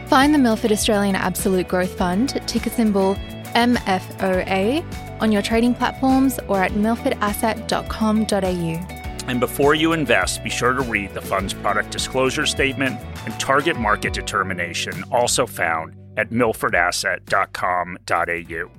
Find 0.08 0.34
the 0.34 0.40
Milford 0.40 0.72
Australian 0.72 1.16
Absolute 1.16 1.68
Growth 1.68 1.98
Fund, 1.98 2.42
ticker 2.48 2.70
symbol 2.70 3.16
MFOA, 3.56 4.86
on 5.22 5.32
your 5.32 5.42
trading 5.42 5.74
platforms 5.74 6.40
or 6.48 6.62
at 6.62 6.74
milfordasset.com.au. 6.74 9.02
And 9.28 9.40
before 9.40 9.74
you 9.74 9.94
invest, 9.94 10.44
be 10.44 10.52
sure 10.52 10.74
to 10.74 10.82
read 10.82 11.14
the 11.14 11.22
fund's 11.22 11.54
product 11.54 11.92
disclosure 11.92 12.46
statement 12.46 13.00
and 13.26 13.40
target 13.40 13.80
market 13.80 14.14
determination, 14.14 15.04
also 15.12 15.48
found 15.48 15.96
at 16.18 16.32
milfordasset.com.au. 16.32 18.72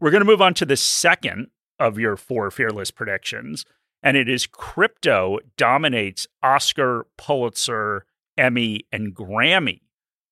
We're 0.00 0.10
going 0.10 0.20
to 0.20 0.26
move 0.26 0.42
on 0.42 0.54
to 0.54 0.66
the 0.66 0.76
second 0.76 1.50
of 1.78 1.98
your 1.98 2.16
four 2.16 2.50
fearless 2.50 2.90
predictions, 2.90 3.64
and 4.02 4.16
it 4.16 4.28
is 4.28 4.46
crypto 4.46 5.38
dominates 5.56 6.26
Oscar, 6.42 7.06
Pulitzer, 7.16 8.04
Emmy, 8.36 8.86
and 8.92 9.14
Grammy. 9.14 9.80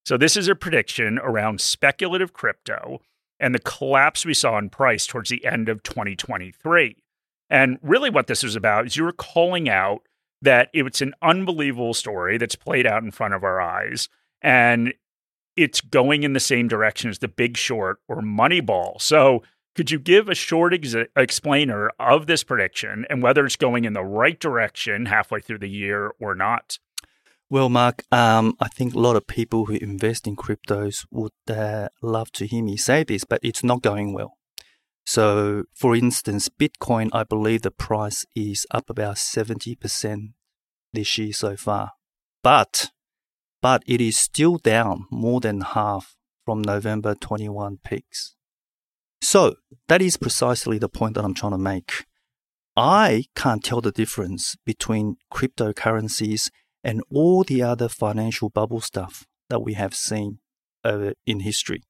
So, 0.04 0.16
this 0.16 0.36
is 0.36 0.48
a 0.48 0.54
prediction 0.54 1.18
around 1.18 1.60
speculative 1.60 2.32
crypto 2.32 3.00
and 3.38 3.54
the 3.54 3.60
collapse 3.60 4.24
we 4.24 4.34
saw 4.34 4.58
in 4.58 4.70
price 4.70 5.06
towards 5.06 5.30
the 5.30 5.44
end 5.44 5.68
of 5.68 5.82
2023. 5.82 6.96
And 7.50 7.78
really, 7.82 8.10
what 8.10 8.26
this 8.26 8.42
was 8.42 8.56
about 8.56 8.86
is 8.86 8.96
you 8.96 9.04
were 9.04 9.12
calling 9.12 9.68
out 9.68 10.02
that 10.40 10.70
it's 10.72 11.00
an 11.00 11.14
unbelievable 11.22 11.94
story 11.94 12.38
that's 12.38 12.56
played 12.56 12.86
out 12.86 13.02
in 13.02 13.10
front 13.10 13.34
of 13.34 13.44
our 13.44 13.60
eyes. 13.60 14.08
And 14.42 14.94
it's 15.56 15.80
going 15.80 16.22
in 16.22 16.32
the 16.32 16.40
same 16.40 16.68
direction 16.68 17.10
as 17.10 17.18
The 17.18 17.28
Big 17.28 17.56
Short 17.56 17.98
or 18.08 18.22
Moneyball. 18.22 19.00
So, 19.00 19.42
could 19.74 19.90
you 19.90 19.98
give 19.98 20.28
a 20.28 20.34
short 20.34 20.74
ex- 20.74 20.94
explainer 21.16 21.90
of 21.98 22.26
this 22.26 22.44
prediction 22.44 23.06
and 23.08 23.22
whether 23.22 23.46
it's 23.46 23.56
going 23.56 23.86
in 23.86 23.94
the 23.94 24.04
right 24.04 24.38
direction 24.38 25.06
halfway 25.06 25.40
through 25.40 25.60
the 25.60 25.68
year 25.68 26.12
or 26.20 26.34
not? 26.34 26.78
Well, 27.48 27.68
Mark, 27.68 28.02
um, 28.10 28.56
I 28.60 28.68
think 28.68 28.94
a 28.94 28.98
lot 28.98 29.16
of 29.16 29.26
people 29.26 29.66
who 29.66 29.74
invest 29.74 30.26
in 30.26 30.36
cryptos 30.36 31.06
would 31.10 31.32
uh, 31.48 31.88
love 32.00 32.32
to 32.32 32.46
hear 32.46 32.62
me 32.62 32.76
say 32.76 33.04
this, 33.04 33.24
but 33.24 33.40
it's 33.42 33.62
not 33.62 33.82
going 33.82 34.14
well. 34.14 34.38
So, 35.04 35.64
for 35.74 35.94
instance, 35.96 36.48
Bitcoin, 36.48 37.10
I 37.12 37.24
believe 37.24 37.62
the 37.62 37.70
price 37.70 38.24
is 38.34 38.66
up 38.70 38.88
about 38.88 39.16
70% 39.16 40.32
this 40.92 41.18
year 41.18 41.32
so 41.32 41.56
far. 41.56 41.92
But, 42.42 42.90
but 43.62 43.82
it 43.86 44.00
is 44.00 44.18
still 44.18 44.58
down 44.58 45.06
more 45.10 45.40
than 45.40 45.60
half 45.62 46.16
from 46.44 46.60
November 46.60 47.14
21 47.14 47.78
peaks. 47.84 48.34
So, 49.22 49.54
that 49.88 50.02
is 50.02 50.16
precisely 50.16 50.78
the 50.78 50.88
point 50.88 51.14
that 51.14 51.24
I'm 51.24 51.34
trying 51.34 51.52
to 51.52 51.58
make. 51.58 52.06
I 52.76 53.24
can't 53.36 53.62
tell 53.62 53.80
the 53.80 53.92
difference 53.92 54.56
between 54.66 55.16
cryptocurrencies 55.32 56.50
and 56.82 57.02
all 57.10 57.44
the 57.44 57.62
other 57.62 57.88
financial 57.88 58.50
bubble 58.50 58.80
stuff 58.80 59.24
that 59.48 59.60
we 59.60 59.74
have 59.74 59.94
seen 59.94 60.38
uh, 60.84 61.12
in 61.24 61.40
history. 61.40 61.82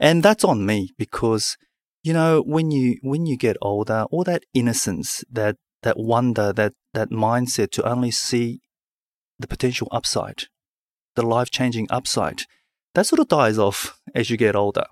And 0.00 0.22
that's 0.22 0.42
on 0.42 0.66
me 0.66 0.90
because 0.98 1.56
you 2.02 2.12
know 2.12 2.42
when 2.44 2.72
you 2.72 2.96
when 3.02 3.26
you 3.26 3.36
get 3.36 3.56
older 3.62 4.06
all 4.10 4.24
that 4.24 4.42
innocence 4.52 5.22
that 5.30 5.56
that 5.82 5.96
wonder 5.96 6.52
that 6.52 6.72
that 6.94 7.10
mindset 7.10 7.70
to 7.72 7.88
only 7.88 8.10
see 8.10 8.60
the 9.38 9.46
potential 9.46 9.86
upside 9.92 10.44
the 11.16 11.22
life-changing 11.22 11.86
upside. 11.90 12.42
That 12.94 13.06
sort 13.06 13.20
of 13.20 13.28
dies 13.28 13.58
off 13.58 13.98
as 14.14 14.30
you 14.30 14.36
get 14.36 14.56
older. 14.56 14.84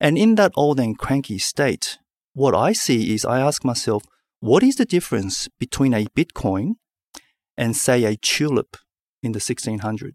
And 0.00 0.18
in 0.18 0.34
that 0.36 0.52
old 0.56 0.80
and 0.80 0.98
cranky 0.98 1.38
state 1.38 1.98
what 2.34 2.54
i 2.54 2.72
see 2.72 3.14
is 3.14 3.26
i 3.26 3.38
ask 3.38 3.62
myself 3.62 4.04
what 4.40 4.62
is 4.62 4.76
the 4.76 4.86
difference 4.86 5.48
between 5.60 5.92
a 5.92 6.06
bitcoin 6.16 6.76
and 7.58 7.76
say 7.76 8.04
a 8.04 8.16
tulip 8.16 8.78
in 9.22 9.32
the 9.32 9.38
1600s 9.38 10.14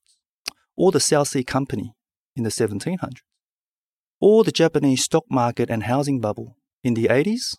or 0.75 0.91
the 0.91 0.99
south 0.99 1.27
sea 1.27 1.43
company 1.43 1.93
in 2.35 2.43
the 2.43 2.49
1700s 2.49 3.19
or 4.19 4.43
the 4.43 4.51
Japanese 4.51 5.03
stock 5.03 5.25
market 5.29 5.69
and 5.69 5.83
housing 5.83 6.19
bubble 6.19 6.57
in 6.83 6.93
the 6.93 7.05
80s, 7.05 7.57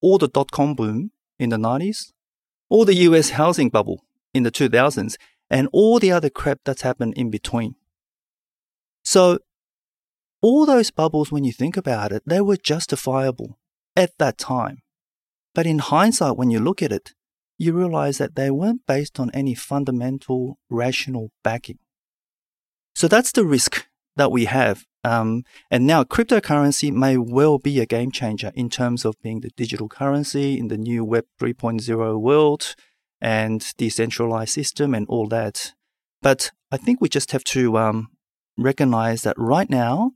or 0.00 0.18
the 0.18 0.28
dot 0.28 0.50
com 0.50 0.74
boom 0.74 1.12
in 1.38 1.50
the 1.50 1.56
90s, 1.56 2.12
or 2.68 2.84
the 2.84 2.94
US 2.94 3.30
housing 3.30 3.68
bubble 3.68 4.04
in 4.34 4.42
the 4.42 4.50
2000s, 4.50 5.16
and 5.52 5.68
all 5.72 6.00
the 6.00 6.10
other 6.10 6.30
crap 6.30 6.58
that's 6.64 6.82
happened 6.82 7.14
in 7.16 7.30
between. 7.30 7.76
So, 9.04 9.38
all 10.40 10.66
those 10.66 10.90
bubbles, 10.90 11.30
when 11.30 11.44
you 11.44 11.52
think 11.52 11.76
about 11.76 12.10
it, 12.10 12.24
they 12.26 12.40
were 12.40 12.56
justifiable 12.56 13.60
at 13.94 14.18
that 14.18 14.38
time. 14.38 14.78
But 15.54 15.66
in 15.66 15.78
hindsight, 15.78 16.36
when 16.36 16.50
you 16.50 16.58
look 16.58 16.82
at 16.82 16.90
it, 16.90 17.12
you 17.58 17.72
realize 17.72 18.18
that 18.18 18.34
they 18.34 18.50
weren't 18.50 18.86
based 18.86 19.20
on 19.20 19.30
any 19.32 19.54
fundamental 19.54 20.58
rational 20.68 21.30
backing. 21.44 21.78
So 22.96 23.06
that's 23.06 23.30
the 23.30 23.44
risk 23.44 23.86
that 24.16 24.32
we 24.32 24.46
have 24.46 24.84
um, 25.04 25.44
and 25.70 25.86
now 25.86 26.04
cryptocurrency 26.04 26.92
may 26.92 27.16
well 27.16 27.58
be 27.58 27.80
a 27.80 27.86
game 27.86 28.12
changer 28.12 28.52
in 28.54 28.70
terms 28.70 29.04
of 29.04 29.20
being 29.20 29.40
the 29.40 29.50
digital 29.50 29.88
currency 29.88 30.58
in 30.58 30.68
the 30.68 30.78
new 30.78 31.04
Web 31.04 31.24
3.0 31.40 32.20
world 32.20 32.76
and 33.22 33.72
decentralized 33.78 34.52
system 34.52 34.94
and 34.94 35.06
all 35.08 35.28
that. 35.28 35.72
But 36.20 36.50
I 36.72 36.76
think 36.76 37.00
we 37.00 37.08
just 37.08 37.30
have 37.30 37.44
to 37.44 37.78
um, 37.78 38.08
recognize 38.58 39.22
that 39.22 39.38
right 39.38 39.70
now, 39.70 40.12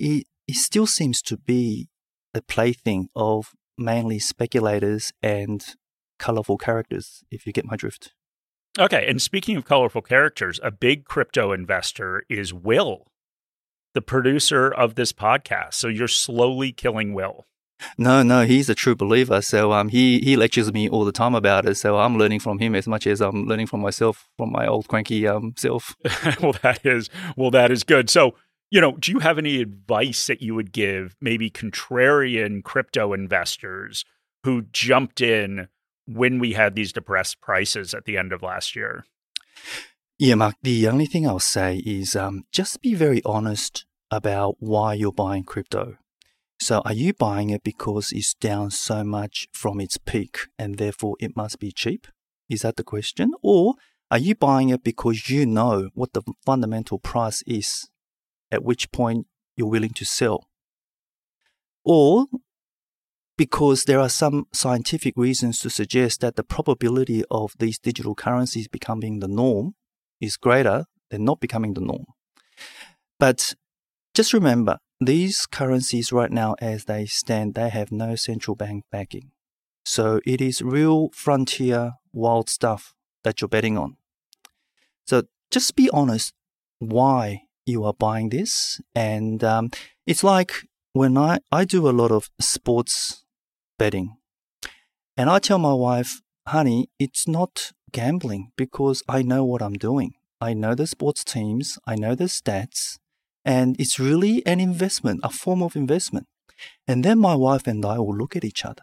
it, 0.00 0.26
it 0.48 0.56
still 0.56 0.86
seems 0.86 1.22
to 1.22 1.36
be 1.36 1.88
a 2.34 2.42
plaything 2.42 3.08
of 3.14 3.52
mainly 3.78 4.18
speculators 4.18 5.12
and 5.22 5.64
colorful 6.18 6.58
characters, 6.58 7.22
if 7.30 7.46
you 7.46 7.52
get 7.52 7.64
my 7.64 7.76
drift. 7.76 8.12
Okay. 8.78 9.06
And 9.08 9.22
speaking 9.22 9.56
of 9.56 9.64
colorful 9.64 10.02
characters, 10.02 10.60
a 10.62 10.70
big 10.70 11.04
crypto 11.04 11.52
investor 11.52 12.24
is 12.28 12.52
Will, 12.52 13.06
the 13.94 14.02
producer 14.02 14.68
of 14.68 14.96
this 14.96 15.12
podcast. 15.12 15.74
So 15.74 15.86
you're 15.86 16.08
slowly 16.08 16.72
killing 16.72 17.14
Will. 17.14 17.46
No, 17.98 18.22
no, 18.22 18.44
he's 18.44 18.68
a 18.68 18.74
true 18.74 18.94
believer. 18.94 19.40
So 19.42 19.72
um, 19.72 19.88
he 19.88 20.20
he 20.20 20.36
lectures 20.36 20.72
me 20.72 20.88
all 20.88 21.04
the 21.04 21.12
time 21.12 21.34
about 21.34 21.66
it. 21.66 21.76
So 21.76 21.98
I'm 21.98 22.16
learning 22.16 22.40
from 22.40 22.58
him 22.58 22.74
as 22.74 22.86
much 22.86 23.06
as 23.06 23.20
I'm 23.20 23.46
learning 23.46 23.66
from 23.66 23.80
myself, 23.80 24.28
from 24.36 24.52
my 24.52 24.66
old 24.66 24.88
cranky 24.88 25.26
um 25.26 25.54
self. 25.56 25.96
well, 26.40 26.54
that 26.62 26.80
is 26.84 27.10
well, 27.36 27.50
that 27.50 27.70
is 27.70 27.84
good. 27.84 28.10
So, 28.10 28.34
you 28.70 28.80
know, 28.80 28.92
do 28.92 29.12
you 29.12 29.20
have 29.20 29.38
any 29.38 29.60
advice 29.60 30.26
that 30.26 30.42
you 30.42 30.54
would 30.54 30.72
give 30.72 31.16
maybe 31.20 31.50
contrarian 31.50 32.62
crypto 32.62 33.12
investors 33.12 34.04
who 34.44 34.62
jumped 34.72 35.20
in 35.20 35.68
when 36.06 36.38
we 36.38 36.54
had 36.54 36.74
these 36.74 36.92
depressed 36.92 37.40
prices 37.40 37.94
at 37.94 38.04
the 38.04 38.16
end 38.16 38.32
of 38.32 38.42
last 38.42 38.74
year? 38.74 39.04
Yeah, 40.18 40.34
Mark, 40.34 40.56
the 40.62 40.86
only 40.86 41.06
thing 41.06 41.26
I'll 41.26 41.38
say 41.38 41.78
is 41.78 42.14
um, 42.14 42.44
just 42.52 42.82
be 42.82 42.94
very 42.94 43.22
honest 43.24 43.86
about 44.10 44.56
why 44.58 44.94
you're 44.94 45.12
buying 45.12 45.44
crypto. 45.44 45.96
So, 46.60 46.82
are 46.84 46.92
you 46.92 47.14
buying 47.14 47.48
it 47.48 47.62
because 47.64 48.12
it's 48.12 48.34
down 48.34 48.70
so 48.70 49.02
much 49.02 49.48
from 49.50 49.80
its 49.80 49.96
peak 49.96 50.40
and 50.58 50.76
therefore 50.76 51.16
it 51.18 51.34
must 51.34 51.58
be 51.58 51.72
cheap? 51.72 52.06
Is 52.50 52.60
that 52.60 52.76
the 52.76 52.84
question? 52.84 53.32
Or 53.42 53.76
are 54.10 54.18
you 54.18 54.34
buying 54.34 54.68
it 54.68 54.84
because 54.84 55.30
you 55.30 55.46
know 55.46 55.88
what 55.94 56.12
the 56.12 56.22
fundamental 56.44 56.98
price 56.98 57.42
is, 57.46 57.88
at 58.50 58.62
which 58.62 58.92
point 58.92 59.26
you're 59.56 59.70
willing 59.70 59.94
to 59.94 60.04
sell? 60.04 60.48
Or 61.82 62.26
because 63.38 63.84
there 63.84 63.98
are 63.98 64.10
some 64.10 64.44
scientific 64.52 65.14
reasons 65.16 65.60
to 65.60 65.70
suggest 65.70 66.20
that 66.20 66.36
the 66.36 66.44
probability 66.44 67.24
of 67.30 67.54
these 67.58 67.78
digital 67.78 68.14
currencies 68.14 68.68
becoming 68.68 69.20
the 69.20 69.28
norm 69.28 69.76
is 70.20 70.36
greater 70.36 70.84
than 71.10 71.24
not 71.24 71.40
becoming 71.40 71.72
the 71.72 71.80
norm. 71.80 72.04
But 73.18 73.54
just 74.14 74.34
remember, 74.34 74.76
these 75.00 75.46
currencies 75.46 76.12
right 76.12 76.30
now, 76.30 76.54
as 76.60 76.84
they 76.84 77.06
stand, 77.06 77.54
they 77.54 77.70
have 77.70 77.90
no 77.90 78.14
central 78.16 78.54
bank 78.54 78.84
backing. 78.90 79.30
So 79.84 80.20
it 80.26 80.40
is 80.40 80.60
real 80.60 81.08
frontier, 81.14 81.94
wild 82.12 82.50
stuff 82.50 82.94
that 83.24 83.40
you're 83.40 83.48
betting 83.48 83.78
on. 83.78 83.96
So 85.06 85.22
just 85.50 85.74
be 85.74 85.88
honest 85.90 86.34
why 86.78 87.42
you 87.66 87.84
are 87.84 87.94
buying 87.94 88.28
this. 88.28 88.80
And 88.94 89.42
um, 89.42 89.70
it's 90.06 90.22
like 90.22 90.52
when 90.92 91.16
I, 91.16 91.38
I 91.50 91.64
do 91.64 91.88
a 91.88 91.92
lot 91.92 92.10
of 92.10 92.30
sports 92.38 93.24
betting, 93.78 94.16
and 95.16 95.30
I 95.30 95.38
tell 95.38 95.58
my 95.58 95.72
wife, 95.72 96.20
honey, 96.46 96.90
it's 96.98 97.26
not 97.26 97.72
gambling 97.92 98.52
because 98.56 99.02
I 99.08 99.22
know 99.22 99.44
what 99.44 99.62
I'm 99.62 99.74
doing. 99.74 100.14
I 100.40 100.54
know 100.54 100.74
the 100.74 100.86
sports 100.86 101.24
teams, 101.24 101.78
I 101.86 101.96
know 101.96 102.14
the 102.14 102.24
stats, 102.24 102.98
and 103.44 103.76
it's 103.78 103.98
really 103.98 104.44
an 104.46 104.60
investment, 104.60 105.20
a 105.22 105.30
form 105.30 105.62
of 105.62 105.76
investment. 105.76 106.26
And 106.86 107.04
then 107.04 107.18
my 107.18 107.34
wife 107.34 107.66
and 107.66 107.84
I 107.84 107.98
will 107.98 108.16
look 108.16 108.36
at 108.36 108.44
each 108.44 108.64
other 108.64 108.82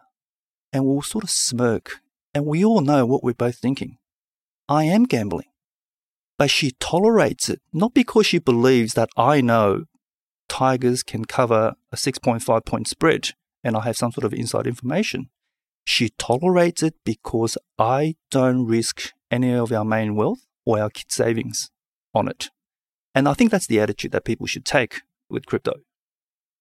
and 0.74 0.86
we'll 0.86 1.02
sort 1.02 1.24
of 1.24 1.30
smirk. 1.30 2.02
And 2.34 2.46
we 2.46 2.64
all 2.64 2.82
know 2.82 3.06
what 3.06 3.24
we're 3.24 3.34
both 3.34 3.58
thinking. 3.58 3.98
I 4.68 4.84
am 4.84 5.04
gambling. 5.04 5.48
But 6.38 6.52
she 6.52 6.72
tolerates 6.80 7.50
it, 7.50 7.62
not 7.74 7.94
because 7.94 8.28
she 8.28 8.38
believes 8.38 8.94
that 8.94 9.10
I 9.18 9.42
know 9.42 9.86
Tigers 10.48 11.04
can 11.04 11.26
cover 11.26 11.76
a 11.92 11.96
6.5 11.96 12.66
point 12.66 12.88
spread 12.88 13.30
and 13.64 13.76
I 13.76 13.82
have 13.82 13.98
some 13.98 14.12
sort 14.12 14.26
of 14.26 14.34
inside 14.34 14.68
information. 14.68 15.30
She 15.84 16.10
tolerates 16.10 16.84
it 16.84 16.96
because 17.04 17.58
I 17.80 18.16
don't 18.30 18.66
risk 18.66 19.14
any 19.32 19.54
of 19.54 19.72
our 19.72 19.86
main 19.86 20.16
wealth 20.16 20.46
or 20.66 20.80
our 20.80 20.90
kids' 20.90 21.16
savings 21.16 21.70
on 22.14 22.28
it. 22.28 22.50
And 23.18 23.28
I 23.28 23.34
think 23.34 23.50
that's 23.50 23.66
the 23.66 23.80
attitude 23.80 24.12
that 24.12 24.26
people 24.26 24.46
should 24.46 24.64
take 24.64 25.02
with 25.28 25.48
crypto. 25.48 25.74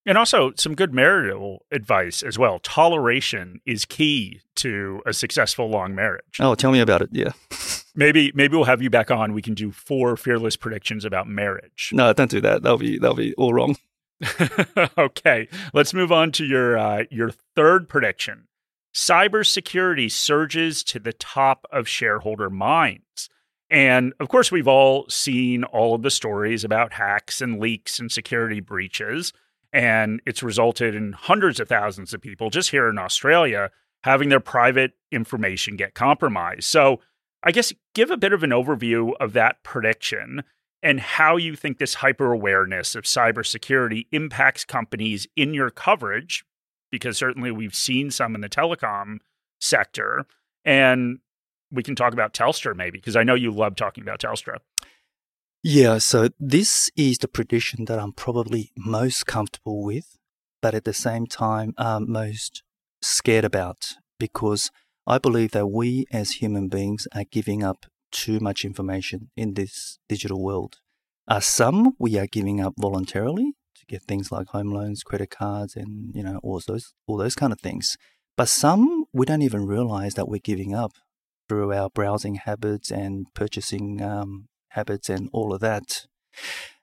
And 0.07 0.17
also 0.17 0.53
some 0.57 0.75
good 0.75 0.95
marital 0.95 1.67
advice 1.71 2.23
as 2.23 2.39
well. 2.39 2.61
Toleration 2.61 3.61
is 3.67 3.85
key 3.85 4.41
to 4.55 5.03
a 5.05 5.13
successful 5.13 5.69
long 5.69 5.95
marriage. 5.95 6.39
Oh, 6.41 6.55
tell 6.55 6.73
me 6.73 6.81
about 6.81 7.03
it. 7.03 7.11
Yeah. 7.13 7.33
maybe 7.95 8.33
maybe 8.35 8.57
we'll 8.57 8.65
have 8.65 8.81
you 8.81 8.89
back 8.89 9.11
on. 9.11 9.35
We 9.35 9.43
can 9.43 9.53
do 9.53 9.71
four 9.71 10.17
fearless 10.17 10.57
predictions 10.57 11.05
about 11.05 11.29
marriage. 11.29 11.91
No, 11.93 12.11
don't 12.15 12.31
do 12.31 12.41
that. 12.41 12.63
That'll 12.63 12.79
be 12.79 12.99
that'll 12.99 13.17
be 13.17 13.35
all 13.35 13.53
wrong. 13.53 13.77
okay, 14.99 15.49
let's 15.75 15.93
move 15.93 16.11
on 16.11 16.33
to 16.33 16.47
your 16.47 16.79
uh, 16.79 17.05
your 17.11 17.33
third 17.55 17.87
prediction. 17.87 18.49
Cybersecurity 18.95 20.11
surges 20.11 20.83
to 20.85 20.99
the 20.99 21.13
top 21.13 21.67
of 21.71 21.87
shareholder 21.87 22.49
minds. 22.49 23.29
And 23.71 24.13
of 24.21 24.29
course, 24.29 24.53
we've 24.53 24.69
all 24.69 25.09
seen 25.09 25.65
all 25.65 25.95
of 25.95 26.03
the 26.03 26.11
stories 26.11 26.65
about 26.65 26.93
hacks 26.93 27.41
and 27.41 27.59
leaks 27.59 27.99
and 27.99 28.11
security 28.11 28.61
breaches. 28.61 29.33
And 29.73 30.21
it's 30.25 30.43
resulted 30.43 30.95
in 30.95 31.13
hundreds 31.13 31.59
of 31.59 31.69
thousands 31.69 32.15
of 32.15 32.21
people 32.21 32.51
just 32.51 32.71
here 32.71 32.89
in 32.89 32.99
Australia 32.99 33.71
having 34.05 34.29
their 34.29 34.41
private 34.41 34.93
information 35.11 35.77
get 35.77 35.95
compromised. 35.95 36.65
So, 36.65 37.01
I 37.43 37.53
guess 37.53 37.73
give 37.95 38.11
a 38.11 38.17
bit 38.17 38.33
of 38.33 38.43
an 38.43 38.51
overview 38.51 39.13
of 39.21 39.33
that 39.35 39.63
prediction 39.63 40.43
and 40.83 41.01
how 41.01 41.37
you 41.37 41.55
think 41.55 41.79
this 41.79 41.95
hyper 41.95 42.33
awareness 42.33 42.95
of 42.95 43.05
cybersecurity 43.05 44.07
impacts 44.13 44.65
companies 44.65 45.27
in 45.37 45.55
your 45.55 45.71
coverage, 45.71 46.45
because 46.91 47.17
certainly 47.17 47.51
we've 47.51 47.75
seen 47.75 48.11
some 48.11 48.35
in 48.35 48.41
the 48.41 48.49
telecom 48.49 49.19
sector. 49.61 50.27
And 50.65 51.19
we 51.71 51.83
can 51.83 51.95
talk 51.95 52.13
about 52.13 52.33
Telstra 52.33 52.75
maybe, 52.77 52.99
because 52.99 53.17
I 53.17 53.23
know 53.23 53.35
you 53.35 53.51
love 53.51 53.77
talking 53.77 54.03
about 54.03 54.21
Telstra. 54.21 54.59
Yeah, 55.63 55.99
so 55.99 56.29
this 56.39 56.91
is 56.97 57.19
the 57.19 57.29
prediction 57.29 57.87
that 57.87 57.99
I'm 57.99 58.13
probably 58.13 58.71
most 58.77 59.27
comfortable 59.27 59.83
with, 59.83 60.17
but 60.63 60.75
at 60.75 60.85
the 60.85 60.93
same 60.93 61.27
time, 61.27 61.75
um, 61.77 62.11
most 62.11 62.63
scared 63.03 63.45
about 63.45 63.95
because 64.19 64.71
I 65.07 65.19
believe 65.19 65.53
that 65.53 65.67
we 65.67 66.07
as 66.13 66.33
human 66.33 66.69
beings 66.69 67.09
are 67.15 67.25
giving 67.25 67.63
up 67.63 67.87
too 68.13 68.41
much 68.41 68.65
information 68.65 69.31
in 69.37 69.55
this 69.55 69.99
digital 70.09 70.43
world. 70.43 70.77
Uh, 71.29 71.41
some 71.41 71.95
we 71.99 72.19
are 72.19 72.27
giving 72.27 72.61
up 72.61 72.75
voluntarily 72.79 73.53
to 73.75 73.87
get 73.87 74.03
things 74.03 74.31
like 74.31 74.49
home 74.49 74.71
loans, 74.71 75.03
credit 75.03 75.31
cards, 75.31 75.75
and 75.77 76.15
you 76.15 76.23
know 76.23 76.39
all 76.43 76.61
those 76.67 76.95
all 77.07 77.17
those 77.17 77.35
kind 77.35 77.53
of 77.53 77.61
things. 77.61 77.97
But 78.37 78.49
some 78.49 79.07
we 79.13 79.27
don't 79.27 79.43
even 79.43 79.67
realize 79.67 80.15
that 80.15 80.29
we're 80.29 80.41
giving 80.41 80.75
up 80.75 80.93
through 81.49 81.73
our 81.73 81.91
browsing 81.91 82.37
habits 82.37 82.91
and 82.91 83.27
purchasing 83.35 84.03
um, 84.03 84.49
habits 84.71 85.09
and 85.09 85.29
all 85.33 85.55
of 85.55 85.61
that. 85.61 86.07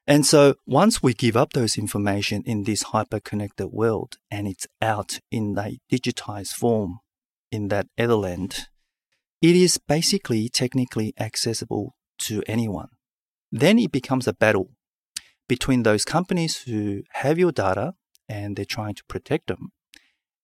And 0.05 0.25
so 0.25 0.55
once 0.65 1.01
we 1.01 1.13
give 1.13 1.37
up 1.37 1.53
those 1.53 1.77
information 1.77 2.43
in 2.45 2.63
this 2.63 2.83
hyper 2.83 3.19
connected 3.19 3.67
world 3.67 4.17
and 4.29 4.47
it's 4.47 4.67
out 4.81 5.19
in 5.31 5.57
a 5.57 5.79
digitized 5.91 6.53
form 6.53 6.99
in 7.51 7.69
that 7.69 7.87
etherland, 7.97 8.65
it 9.41 9.55
is 9.55 9.77
basically 9.77 10.49
technically 10.49 11.13
accessible 11.19 11.95
to 12.19 12.43
anyone. 12.47 12.89
Then 13.51 13.79
it 13.79 13.91
becomes 13.91 14.27
a 14.27 14.33
battle 14.33 14.71
between 15.47 15.83
those 15.83 16.03
companies 16.03 16.63
who 16.63 17.03
have 17.13 17.39
your 17.39 17.51
data 17.51 17.93
and 18.27 18.55
they're 18.55 18.65
trying 18.65 18.95
to 18.95 19.03
protect 19.05 19.47
them 19.47 19.71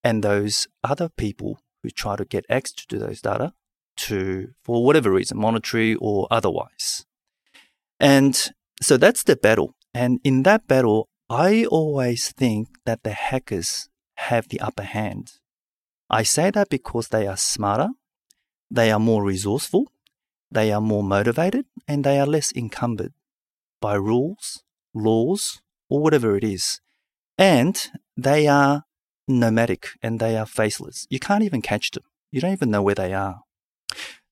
and 0.04 0.24
those 0.24 0.68
other 0.84 1.10
people 1.10 1.60
who 1.84 1.90
try 1.90 2.16
to 2.16 2.26
get 2.26 2.46
access 2.50 2.86
to 2.86 3.00
those 3.00 3.22
data 3.22 3.54
to, 4.08 4.50
for 4.64 4.84
whatever 4.84 5.12
reason, 5.12 5.38
monetary 5.38 5.96
or 5.96 6.28
otherwise. 6.32 7.06
And 8.00 8.36
so 8.82 8.98
that's 8.98 9.24
the 9.24 9.36
battle. 9.36 9.76
And 9.94 10.20
in 10.24 10.44
that 10.44 10.68
battle, 10.68 11.10
I 11.30 11.66
always 11.66 12.32
think 12.32 12.68
that 12.86 13.04
the 13.04 13.12
hackers 13.12 13.90
have 14.16 14.50
the 14.50 14.60
upper 14.60 14.84
hand. 14.84 15.34
I 16.10 16.24
say 16.24 16.50
that 16.52 16.70
because 16.70 17.10
they 17.10 17.28
are 17.28 17.38
smarter, 17.38 17.90
they 18.72 18.92
are 18.92 19.00
more 19.00 19.24
resourceful, 19.24 19.92
they 20.52 20.72
are 20.72 20.82
more 20.82 21.04
motivated, 21.04 21.66
and 21.88 22.04
they 22.04 22.20
are 22.20 22.26
less 22.26 22.52
encumbered 22.56 23.14
by 23.82 23.96
rules, 23.96 24.64
laws, 24.94 25.62
or 25.90 26.02
whatever 26.02 26.36
it 26.36 26.44
is. 26.44 26.82
And 27.38 27.80
they 28.18 28.48
are 28.48 28.84
nomadic 29.28 29.90
and 30.02 30.20
they 30.20 30.36
are 30.38 30.46
faceless. 30.46 31.06
You 31.10 31.20
can't 31.20 31.44
even 31.44 31.62
catch 31.62 31.92
them. 31.92 32.04
You 32.32 32.42
don't 32.42 32.54
even 32.54 32.72
know 32.72 32.82
where 32.82 32.96
they 32.96 33.14
are. 33.14 33.42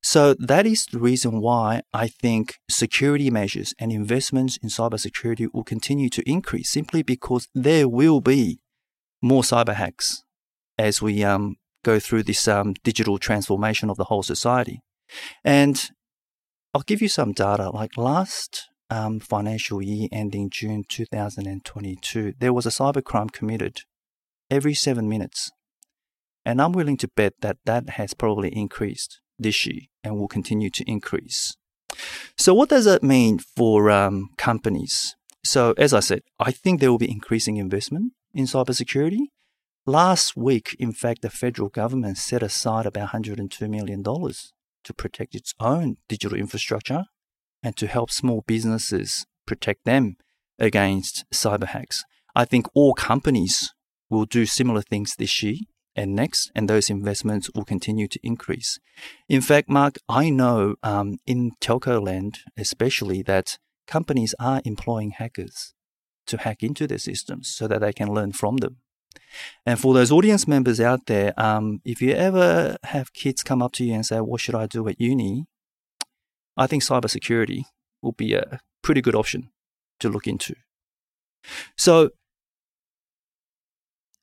So 0.02 0.36
that 0.36 0.66
is 0.66 0.86
the 0.86 1.00
reason 1.00 1.42
why 1.42 1.82
I 1.94 2.08
think 2.08 2.56
security 2.70 3.30
measures 3.30 3.74
and 3.78 3.92
investments 3.92 4.58
in 4.64 4.70
cybersecurity 4.70 5.48
will 5.54 5.64
continue 5.64 6.10
to 6.12 6.30
increase 6.30 6.70
simply 6.70 7.04
because 7.04 7.50
there 7.54 7.90
will 7.90 8.22
be 8.22 8.60
more 9.22 9.42
cyber 9.42 9.74
hacks 9.74 10.24
as 10.78 11.02
we 11.02 11.24
um, 11.24 11.56
go 11.84 12.00
through 12.00 12.24
this 12.24 12.48
um, 12.48 12.74
digital 12.84 13.18
transformation 13.18 13.90
of 13.90 13.98
the 13.98 14.06
whole 14.06 14.24
society. 14.24 14.80
And 15.44 15.90
I'll 16.74 16.82
give 16.82 17.02
you 17.02 17.10
some 17.10 17.34
data. 17.34 17.70
Like 17.72 17.98
last 17.98 18.70
um, 18.90 19.20
financial 19.20 19.82
year 19.82 20.08
ending 20.12 20.50
June 20.50 20.84
2022, 20.88 22.34
there 22.40 22.54
was 22.54 22.66
a 22.66 22.70
cybercrime 22.70 23.32
committed 23.32 23.82
every 24.50 24.74
seven 24.74 25.10
minutes. 25.10 25.52
And 26.46 26.62
I'm 26.62 26.72
willing 26.72 26.98
to 26.98 27.10
bet 27.10 27.34
that 27.42 27.58
that 27.66 27.90
has 27.92 28.14
probably 28.14 28.56
increased 28.56 29.20
this 29.40 29.66
year 29.66 29.82
and 30.04 30.18
will 30.18 30.28
continue 30.28 30.70
to 30.72 30.84
increase. 30.90 31.56
So, 32.38 32.54
what 32.54 32.70
does 32.70 32.86
that 32.86 33.04
mean 33.04 33.40
for 33.40 33.90
um, 33.90 34.30
companies? 34.38 35.16
So, 35.44 35.74
as 35.78 35.94
I 35.94 36.02
said, 36.02 36.22
I 36.40 36.52
think 36.52 36.80
there 36.80 36.92
will 36.92 36.98
be 36.98 37.12
increasing 37.12 37.58
investment 37.58 38.14
in 38.34 38.46
cybersecurity. 38.46 39.28
Last 39.86 40.36
week, 40.36 40.76
in 40.80 40.92
fact, 40.92 41.22
the 41.22 41.30
federal 41.30 41.70
government 41.70 42.18
set 42.18 42.44
aside 42.44 42.86
about 42.86 43.10
$102 43.10 43.70
million 43.70 44.04
to 44.04 44.94
protect 44.94 45.34
its 45.34 45.54
own 45.60 45.98
digital 46.10 46.38
infrastructure 46.38 47.06
and 47.64 47.76
to 47.78 47.88
help 47.88 48.12
small 48.12 48.44
businesses 48.46 49.26
protect 49.46 49.86
them 49.86 50.18
against 50.60 51.26
cyber 51.34 51.68
hacks. 51.68 52.04
I 52.36 52.46
think 52.46 52.68
all 52.74 52.94
companies 52.94 53.74
will 54.10 54.26
do 54.26 54.46
similar 54.46 54.82
things 54.82 55.16
this 55.16 55.42
year 55.42 55.56
and 55.98 56.16
next, 56.16 56.52
and 56.56 56.70
those 56.70 56.90
investments 56.90 57.50
will 57.54 57.66
continue 57.66 58.08
to 58.08 58.20
increase. 58.24 58.80
In 59.28 59.42
fact, 59.42 59.68
Mark, 59.68 59.98
I 60.08 60.30
know 60.30 60.76
um, 60.84 61.18
in 61.26 61.52
telco 61.60 62.02
land, 62.02 62.40
especially, 62.56 63.24
that 63.24 63.58
companies 63.88 64.36
are 64.40 64.62
employing 64.64 65.12
hackers 65.12 65.74
to 66.28 66.38
hack 66.38 66.62
into 66.62 66.88
their 66.88 66.98
systems 67.00 67.50
so 67.50 67.68
that 67.68 67.82
they 67.82 67.94
can 67.94 68.14
learn 68.14 68.32
from 68.32 68.58
them. 68.58 68.78
And 69.66 69.80
for 69.80 69.94
those 69.94 70.12
audience 70.12 70.48
members 70.48 70.80
out 70.80 71.08
there, 71.08 71.34
um, 71.38 71.82
if 71.84 72.02
you 72.02 72.14
ever 72.14 72.78
have 72.84 73.14
kids 73.14 73.44
come 73.44 73.62
up 73.62 73.72
to 73.74 73.84
you 73.84 73.94
and 73.94 74.06
say, 74.06 74.20
"What 74.20 74.42
should 74.42 74.56
I 74.56 74.68
do 74.68 74.88
at 74.88 75.02
uni?" 75.02 75.48
I 76.56 76.68
think 76.68 76.84
cybersecurity 76.84 77.64
will 78.02 78.14
be 78.14 78.34
a 78.34 78.60
pretty 78.82 79.02
good 79.02 79.16
option 79.16 79.50
to 80.00 80.10
look 80.10 80.28
into. 80.28 80.56
So 81.78 82.12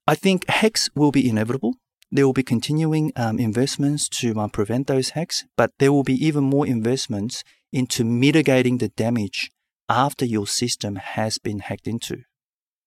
I 0.07 0.15
think 0.15 0.49
hacks 0.49 0.91
will 0.95 1.11
be 1.11 1.29
inevitable. 1.29 1.75
There 2.11 2.27
will 2.27 2.35
be 2.35 2.43
continuing 2.43 3.13
um, 3.17 3.39
investments 3.39 4.09
to 4.21 4.39
um, 4.39 4.51
prevent 4.51 4.87
those 4.87 5.11
hacks, 5.11 5.45
but 5.57 5.73
there 5.79 5.93
will 5.93 6.05
be 6.05 6.15
even 6.25 6.45
more 6.45 6.67
investments 6.67 7.43
into 7.73 8.05
mitigating 8.05 8.79
the 8.79 8.89
damage 8.89 9.51
after 9.89 10.25
your 10.25 10.47
system 10.47 10.97
has 10.97 11.39
been 11.39 11.61
hacked 11.61 11.89
into. 11.89 12.23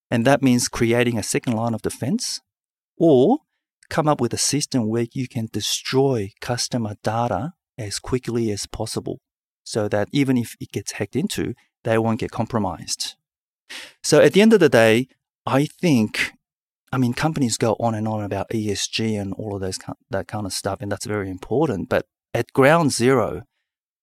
And 0.10 0.26
that 0.26 0.42
means 0.42 0.70
creating 0.70 1.18
a 1.18 1.24
second 1.24 1.54
line 1.54 1.74
of 1.74 1.82
defense 1.82 2.40
or 2.98 3.40
come 3.90 4.08
up 4.08 4.22
with 4.22 4.34
a 4.34 4.38
system 4.38 4.88
where 4.88 5.08
you 5.12 5.28
can 5.28 5.50
destroy 5.52 6.32
customer 6.40 6.96
data 7.04 7.54
as 7.78 8.00
quickly 8.00 8.52
as 8.52 8.66
possible 8.68 9.20
so 9.64 9.88
that 9.90 10.08
even 10.12 10.38
if 10.38 10.56
it 10.60 10.72
gets 10.72 10.94
hacked 10.94 11.16
into, 11.16 11.54
they 11.84 11.98
won't 11.98 12.20
get 12.20 12.32
compromised. 12.32 13.16
So 14.02 14.22
at 14.22 14.34
the 14.34 14.42
end 14.42 14.54
of 14.54 14.60
the 14.60 14.70
day, 14.70 15.08
I 15.46 15.66
think, 15.66 16.32
I 16.92 16.98
mean, 16.98 17.14
companies 17.14 17.58
go 17.58 17.76
on 17.80 17.96
and 17.96 18.08
on 18.08 18.24
about 18.24 18.50
ESG 18.50 19.20
and 19.20 19.34
all 19.34 19.56
of 19.56 19.62
those 19.62 19.80
that 20.10 20.28
kind 20.28 20.46
of 20.46 20.54
stuff, 20.54 20.80
and 20.82 20.92
that's 20.92 21.06
very 21.06 21.30
important. 21.30 21.90
But 21.90 22.06
at 22.34 22.54
ground 22.54 22.92
zero, 22.92 23.44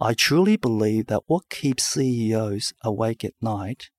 I 0.00 0.12
truly 0.12 0.56
believe 0.56 1.06
that 1.06 1.22
what 1.26 1.48
keeps 1.48 1.84
CEOs 1.84 2.74
awake 2.82 3.24
at 3.24 3.32
night 3.40 3.90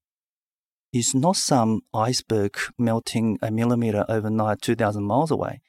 is 0.93 1.15
not 1.15 1.35
some 1.35 1.81
iceberg 1.93 2.57
melting 2.77 3.37
a 3.41 3.51
millimeter 3.51 4.05
overnight, 4.07 4.61
2,000 4.61 5.03
miles 5.03 5.31
away. 5.31 5.61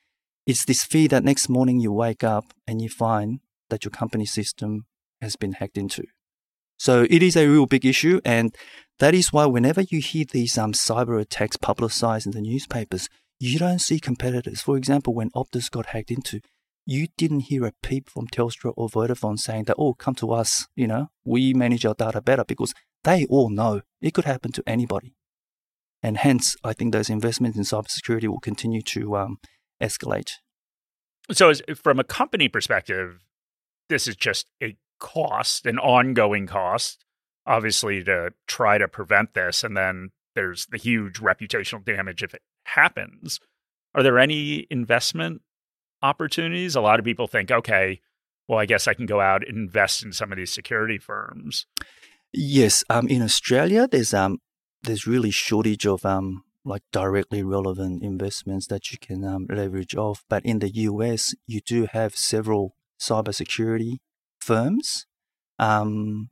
It's 0.47 0.65
this 0.65 0.85
fear 0.85 1.09
that 1.09 1.25
next 1.25 1.49
morning 1.49 1.81
you 1.81 1.93
wake 1.93 2.23
up 2.23 2.53
and 2.67 2.81
you 2.81 2.89
find 2.89 3.41
that 3.71 3.85
your 3.85 3.91
company 3.91 4.27
system 4.27 4.87
has 5.21 5.35
been 5.35 5.55
hacked 5.55 5.79
into. 5.79 6.05
So 6.79 7.07
it 7.09 7.23
is 7.23 7.37
a 7.37 7.49
real 7.49 7.67
big 7.67 7.85
issue, 7.85 8.21
and 8.25 8.55
that 8.99 9.15
is 9.15 9.33
why 9.33 9.47
whenever 9.47 9.83
you 9.83 10.01
hear 10.01 10.25
these 10.25 10.57
um, 10.57 10.73
cyber 10.73 11.21
attacks 11.21 11.57
publicized 11.57 12.27
in 12.27 12.33
the 12.33 12.41
newspapers, 12.41 13.09
you 13.39 13.59
don't 13.59 13.81
see 13.81 14.01
competitors. 14.01 14.63
For 14.63 14.77
example, 14.77 15.15
when 15.15 15.31
Optus 15.31 15.71
got 15.71 15.87
hacked 15.87 16.11
into, 16.11 16.41
you 16.87 17.09
didn't 17.19 17.41
hear 17.41 17.67
a 17.67 17.73
peep 17.83 18.09
from 18.09 18.29
Telstra 18.29 18.73
or 18.77 18.89
Vodafone 18.89 19.39
saying 19.39 19.65
that, 19.65 19.77
oh, 19.79 19.95
come 19.95 20.15
to 20.15 20.33
us, 20.33 20.69
you 20.77 20.87
know, 20.87 21.09
we 21.25 21.53
manage 21.53 21.85
our 21.85 21.95
data 21.95 22.23
better 22.23 22.45
because 22.45 22.73
they 23.05 23.27
all 23.27 23.51
know 23.51 23.83
it 24.01 24.15
could 24.15 24.25
happen 24.25 24.53
to 24.53 24.63
anybody. 24.67 25.15
And 26.03 26.19
hence, 26.19 26.57
I 26.63 26.73
think 26.73 26.93
those 26.93 27.11
investments 27.11 27.59
in 27.59 27.65
cybersecurity 27.65 28.29
will 28.29 28.41
continue 28.41 28.83
to 28.83 29.17
um, 29.17 29.39
escalate. 29.83 30.33
So, 31.33 31.53
from 31.75 31.99
a 31.99 32.05
company 32.05 32.49
perspective, 32.49 33.19
this 33.89 34.07
is 34.07 34.15
just 34.15 34.47
a 34.63 34.77
cost, 35.01 35.67
an 35.67 35.79
ongoing 35.79 36.47
cost 36.47 37.05
obviously 37.47 38.03
to 38.05 38.33
try 38.47 38.79
to 38.79 38.89
prevent 38.89 39.35
this 39.35 39.63
and 39.63 39.77
then 39.77 40.11
there's 40.35 40.67
the 40.67 40.77
huge 40.77 41.21
reputational 41.21 41.85
damage 41.85 42.23
if 42.23 42.35
it 42.35 42.43
happens. 42.65 43.41
Are 43.95 44.03
there 44.03 44.19
any 44.19 44.67
investment 44.71 45.43
opportunities? 46.03 46.77
A 46.77 46.81
lot 46.81 46.99
of 46.99 47.05
people 47.05 47.27
think 47.27 47.51
okay 47.51 48.01
well 48.49 48.59
i 48.59 48.67
guess 48.67 48.87
i 48.87 48.95
can 48.95 49.07
go 49.07 49.21
out 49.21 49.47
and 49.47 49.57
invest 49.57 50.05
in 50.05 50.13
some 50.13 50.33
of 50.33 50.39
these 50.39 50.53
security 50.53 50.99
firms. 50.99 51.67
Yes 52.33 52.85
um, 52.91 53.09
in 53.09 53.23
australia 53.23 53.89
there's 53.91 54.15
um 54.15 54.39
there's 54.83 55.07
really 55.07 55.31
shortage 55.31 55.87
of 55.87 56.05
um 56.05 56.45
like 56.65 56.83
directly 56.93 57.43
relevant 57.43 58.03
investments 58.03 58.67
that 58.67 58.91
you 58.91 58.99
can 58.99 59.25
um, 59.25 59.47
leverage 59.49 59.95
off 59.95 60.25
but 60.29 60.45
in 60.45 60.59
the 60.59 60.69
us 60.69 61.35
you 61.47 61.61
do 61.61 61.87
have 61.93 62.17
several 62.17 62.77
cybersecurity 63.01 63.99
firms 64.41 65.07
um, 65.59 66.29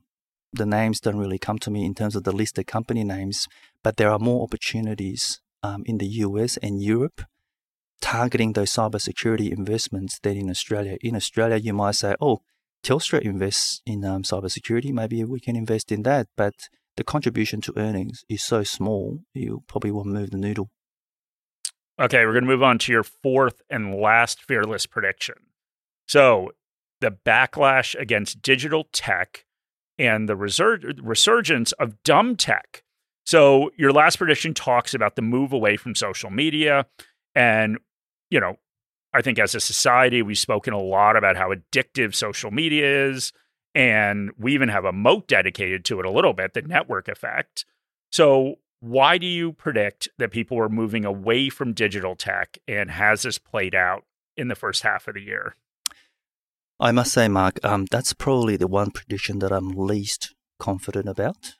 the 0.56 0.66
names 0.66 1.00
don't 1.00 1.18
really 1.18 1.38
come 1.38 1.58
to 1.60 1.70
me 1.70 1.84
in 1.84 1.94
terms 1.94 2.16
of 2.16 2.24
the 2.24 2.32
listed 2.32 2.66
company 2.66 3.04
names, 3.04 3.46
but 3.82 3.96
there 3.96 4.10
are 4.10 4.18
more 4.18 4.42
opportunities 4.42 5.40
um, 5.62 5.82
in 5.86 5.98
the 5.98 6.06
US 6.06 6.56
and 6.58 6.82
Europe 6.82 7.22
targeting 8.00 8.52
those 8.52 8.70
cybersecurity 8.70 9.50
investments 9.50 10.18
than 10.22 10.36
in 10.36 10.50
Australia. 10.50 10.98
In 11.00 11.16
Australia, 11.16 11.56
you 11.56 11.72
might 11.72 11.94
say, 11.94 12.14
oh, 12.20 12.42
Telstra 12.84 13.20
invests 13.20 13.80
in 13.86 14.04
um, 14.04 14.22
cybersecurity, 14.22 14.92
maybe 14.92 15.24
we 15.24 15.40
can 15.40 15.56
invest 15.56 15.90
in 15.90 16.02
that, 16.02 16.26
but 16.36 16.54
the 16.96 17.04
contribution 17.04 17.60
to 17.62 17.72
earnings 17.78 18.24
is 18.28 18.44
so 18.44 18.62
small, 18.62 19.20
you 19.32 19.64
probably 19.66 19.90
won't 19.90 20.08
move 20.08 20.30
the 20.30 20.36
needle. 20.36 20.68
Okay, 21.98 22.26
we're 22.26 22.32
going 22.32 22.44
to 22.44 22.50
move 22.50 22.62
on 22.62 22.78
to 22.80 22.92
your 22.92 23.04
fourth 23.04 23.62
and 23.70 23.94
last 23.94 24.42
fearless 24.42 24.84
prediction. 24.84 25.36
So, 26.06 26.50
the 27.00 27.10
backlash 27.10 27.98
against 27.98 28.42
digital 28.42 28.84
tech 28.92 29.43
and 29.98 30.28
the 30.28 30.36
resur- 30.36 30.98
resurgence 31.02 31.72
of 31.72 32.02
dumb 32.02 32.36
tech. 32.36 32.82
So 33.24 33.70
your 33.76 33.92
last 33.92 34.16
prediction 34.16 34.54
talks 34.54 34.94
about 34.94 35.16
the 35.16 35.22
move 35.22 35.52
away 35.52 35.76
from 35.76 35.94
social 35.94 36.30
media. 36.30 36.86
And, 37.34 37.78
you 38.30 38.38
know, 38.38 38.58
I 39.14 39.22
think 39.22 39.38
as 39.38 39.54
a 39.54 39.60
society, 39.60 40.22
we've 40.22 40.38
spoken 40.38 40.74
a 40.74 40.80
lot 40.80 41.16
about 41.16 41.36
how 41.36 41.52
addictive 41.52 42.14
social 42.14 42.50
media 42.50 43.08
is. 43.08 43.32
And 43.74 44.30
we 44.38 44.54
even 44.54 44.68
have 44.68 44.84
a 44.84 44.92
moat 44.92 45.26
dedicated 45.26 45.84
to 45.86 46.00
it 46.00 46.06
a 46.06 46.10
little 46.10 46.32
bit, 46.32 46.54
the 46.54 46.62
network 46.62 47.08
effect. 47.08 47.64
So, 48.12 48.56
why 48.80 49.16
do 49.16 49.26
you 49.26 49.52
predict 49.52 50.08
that 50.18 50.30
people 50.30 50.58
are 50.58 50.68
moving 50.68 51.06
away 51.06 51.48
from 51.48 51.72
digital 51.72 52.14
tech? 52.14 52.58
And 52.68 52.90
has 52.90 53.22
this 53.22 53.38
played 53.38 53.74
out 53.74 54.04
in 54.36 54.48
the 54.48 54.54
first 54.54 54.82
half 54.82 55.08
of 55.08 55.14
the 55.14 55.22
year? 55.22 55.54
I 56.80 56.90
must 56.90 57.12
say, 57.12 57.28
Mark, 57.28 57.64
um, 57.64 57.86
that's 57.90 58.12
probably 58.12 58.56
the 58.56 58.66
one 58.66 58.90
prediction 58.90 59.38
that 59.38 59.52
I'm 59.52 59.70
least 59.70 60.34
confident 60.58 61.08
about. 61.08 61.54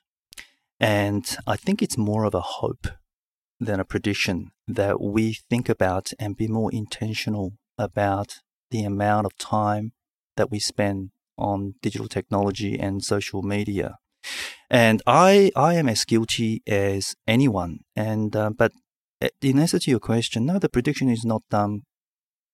And 0.79 1.25
I 1.47 1.55
think 1.55 1.81
it's 1.81 1.97
more 1.97 2.25
of 2.25 2.33
a 2.33 2.41
hope 2.41 2.87
than 3.59 3.79
a 3.79 3.85
prediction 3.85 4.51
that 4.67 4.99
we 4.99 5.37
think 5.49 5.69
about 5.69 6.11
and 6.19 6.35
be 6.35 6.47
more 6.47 6.71
intentional 6.73 7.53
about 7.77 8.39
the 8.71 8.83
amount 8.83 9.25
of 9.25 9.37
time 9.37 9.93
that 10.35 10.51
we 10.51 10.59
spend 10.59 11.11
on 11.37 11.75
digital 11.81 12.09
technology 12.09 12.77
and 12.77 13.03
social 13.03 13.41
media. 13.41 13.97
And 14.69 15.01
I, 15.07 15.51
I 15.55 15.75
am 15.75 15.87
as 15.87 16.03
guilty 16.03 16.61
as 16.67 17.15
anyone. 17.25 17.79
And 17.95 18.35
uh, 18.35 18.49
but 18.49 18.73
uh, 19.21 19.29
in 19.41 19.59
answer 19.59 19.79
to 19.79 19.91
your 19.91 19.99
question, 19.99 20.45
no, 20.45 20.59
the 20.59 20.69
prediction 20.69 21.09
is 21.09 21.23
not 21.23 21.43
um, 21.51 21.83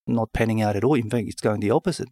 not 0.05 0.33
panning 0.33 0.61
out 0.61 0.75
at 0.75 0.83
all. 0.83 0.95
In 0.95 1.09
fact, 1.09 1.27
it's 1.27 1.41
going 1.41 1.61
the 1.61 1.71
opposite. 1.71 2.09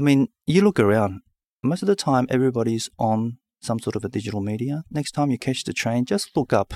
I 0.00 0.02
mean, 0.02 0.28
you 0.46 0.62
look 0.62 0.80
around, 0.80 1.20
most 1.62 1.82
of 1.82 1.86
the 1.86 1.94
time 1.94 2.26
everybody's 2.30 2.88
on 2.98 3.36
some 3.60 3.78
sort 3.78 3.96
of 3.96 4.02
a 4.02 4.08
digital 4.08 4.40
media. 4.40 4.82
Next 4.90 5.12
time 5.12 5.30
you 5.30 5.36
catch 5.36 5.64
the 5.64 5.74
train, 5.74 6.06
just 6.06 6.34
look 6.34 6.54
up 6.54 6.72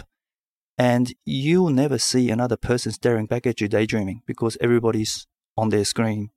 and 0.77 1.11
you'll 1.25 1.71
never 1.71 1.97
see 1.97 2.29
another 2.29 2.59
person 2.59 2.93
staring 2.93 3.25
back 3.25 3.47
at 3.47 3.63
you 3.63 3.67
daydreaming 3.67 4.21
because 4.27 4.59
everybody's 4.61 5.27
on 5.57 5.71
their 5.71 5.87
screen. 5.87 6.33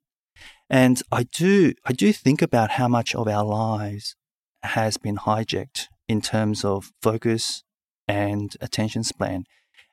And 0.70 1.02
I 1.12 1.24
do, 1.24 1.74
I 1.84 1.92
do 1.92 2.10
think 2.10 2.40
about 2.40 2.70
how 2.70 2.88
much 2.88 3.14
of 3.14 3.28
our 3.28 3.44
lives 3.44 4.16
has 4.62 4.96
been 4.96 5.18
hijacked 5.18 5.88
in 6.08 6.22
terms 6.22 6.64
of 6.64 6.94
focus 7.02 7.64
and 8.08 8.56
attention 8.62 9.04
span 9.04 9.44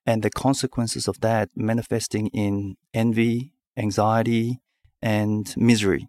and 0.06 0.24
the 0.24 0.30
consequences 0.30 1.10
of 1.10 1.20
that 1.20 1.50
manifesting 1.58 2.28
in 2.28 2.78
envy, 2.94 3.52
anxiety, 3.76 4.62
and 5.02 5.54
misery. 5.58 6.08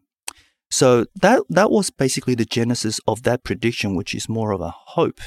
So 0.71 1.07
that 1.23 1.43
that 1.49 1.71
was 1.71 1.91
basically 1.91 2.35
the 2.35 2.45
genesis 2.45 3.01
of 3.07 3.23
that 3.23 3.45
prediction, 3.45 3.95
which 3.95 4.15
is 4.15 4.29
more 4.29 4.53
of 4.53 4.61
a 4.61 4.75
hope. 4.97 5.21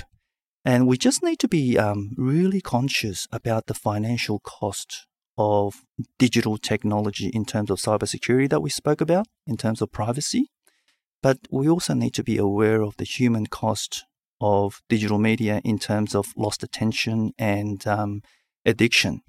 And 0.65 0.87
we 0.87 0.97
just 0.97 1.23
need 1.23 1.39
to 1.39 1.47
be 1.47 1.77
um, 1.77 2.11
really 2.17 2.61
conscious 2.61 3.27
about 3.31 3.67
the 3.67 3.73
financial 3.73 4.39
cost 4.39 5.07
of 5.37 5.85
digital 6.17 6.57
technology 6.57 7.29
in 7.29 7.45
terms 7.45 7.69
of 7.71 7.79
cybersecurity 7.79 8.49
that 8.49 8.61
we 8.61 8.69
spoke 8.69 8.99
about, 8.99 9.27
in 9.47 9.55
terms 9.55 9.81
of 9.81 9.91
privacy. 9.91 10.51
But 11.23 11.39
we 11.49 11.69
also 11.69 11.93
need 11.93 12.13
to 12.15 12.23
be 12.23 12.37
aware 12.37 12.81
of 12.81 12.97
the 12.97 13.05
human 13.05 13.47
cost 13.47 14.05
of 14.41 14.81
digital 14.89 15.17
media 15.17 15.61
in 15.63 15.79
terms 15.79 16.13
of 16.13 16.33
lost 16.35 16.61
attention 16.61 17.31
and 17.37 17.85
um, 17.87 18.21
addiction. 18.65 19.21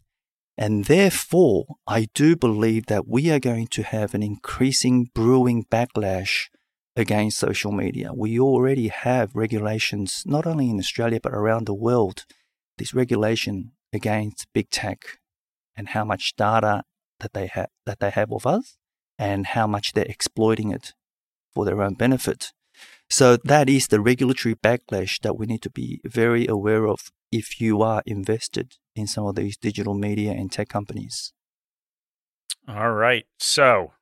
And 0.61 0.85
therefore, 0.85 1.77
I 1.87 2.09
do 2.15 2.37
believe 2.37 2.85
that 2.87 3.09
we 3.09 3.31
are 3.31 3.41
going 3.41 3.69
to 3.69 3.83
have 3.83 4.13
an 4.13 4.23
increasing 4.23 5.09
brewing 5.15 5.65
backlash 5.65 6.51
against 6.95 7.39
social 7.39 7.73
media. 7.73 8.11
We 8.15 8.39
already 8.39 8.89
have 8.89 9.35
regulations, 9.35 10.23
not 10.27 10.47
only 10.47 10.69
in 10.69 10.79
Australia, 10.79 11.19
but 11.23 11.33
around 11.33 11.65
the 11.65 11.73
world, 11.73 12.27
this 12.77 12.93
regulation 12.93 13.73
against 13.91 14.53
big 14.53 14.69
tech 14.69 15.19
and 15.75 15.89
how 15.89 16.05
much 16.05 16.37
data 16.37 16.83
that 17.21 17.33
they 17.33 17.47
have 17.47 17.71
that 17.87 18.01
they 18.01 18.11
have 18.11 18.31
of 18.31 18.47
us 18.47 18.77
and 19.19 19.47
how 19.47 19.67
much 19.67 19.95
they're 19.95 20.05
exploiting 20.05 20.71
it 20.71 20.93
for 21.55 21.65
their 21.65 21.81
own 21.81 21.95
benefit. 21.95 22.53
So 23.09 23.39
that 23.45 23.71
is 23.71 23.89
the 23.89 24.01
regulatory 24.01 24.57
backlash 24.57 25.21
that 25.23 25.39
we 25.39 25.47
need 25.47 25.63
to 25.63 25.71
be 25.71 26.03
very 26.05 26.47
aware 26.47 26.87
of 26.87 27.11
if 27.33 27.61
you 27.61 27.83
are 27.83 28.03
invested 28.07 28.77
in 28.95 29.07
some 29.07 29.27
of 29.27 29.35
these 29.35 29.57
digital 29.57 29.95
media 29.95 30.33
and 30.33 30.51
tech 30.51 30.69
companies. 30.69 31.33
All 32.69 32.93
right. 32.93 33.25
So 33.39 33.93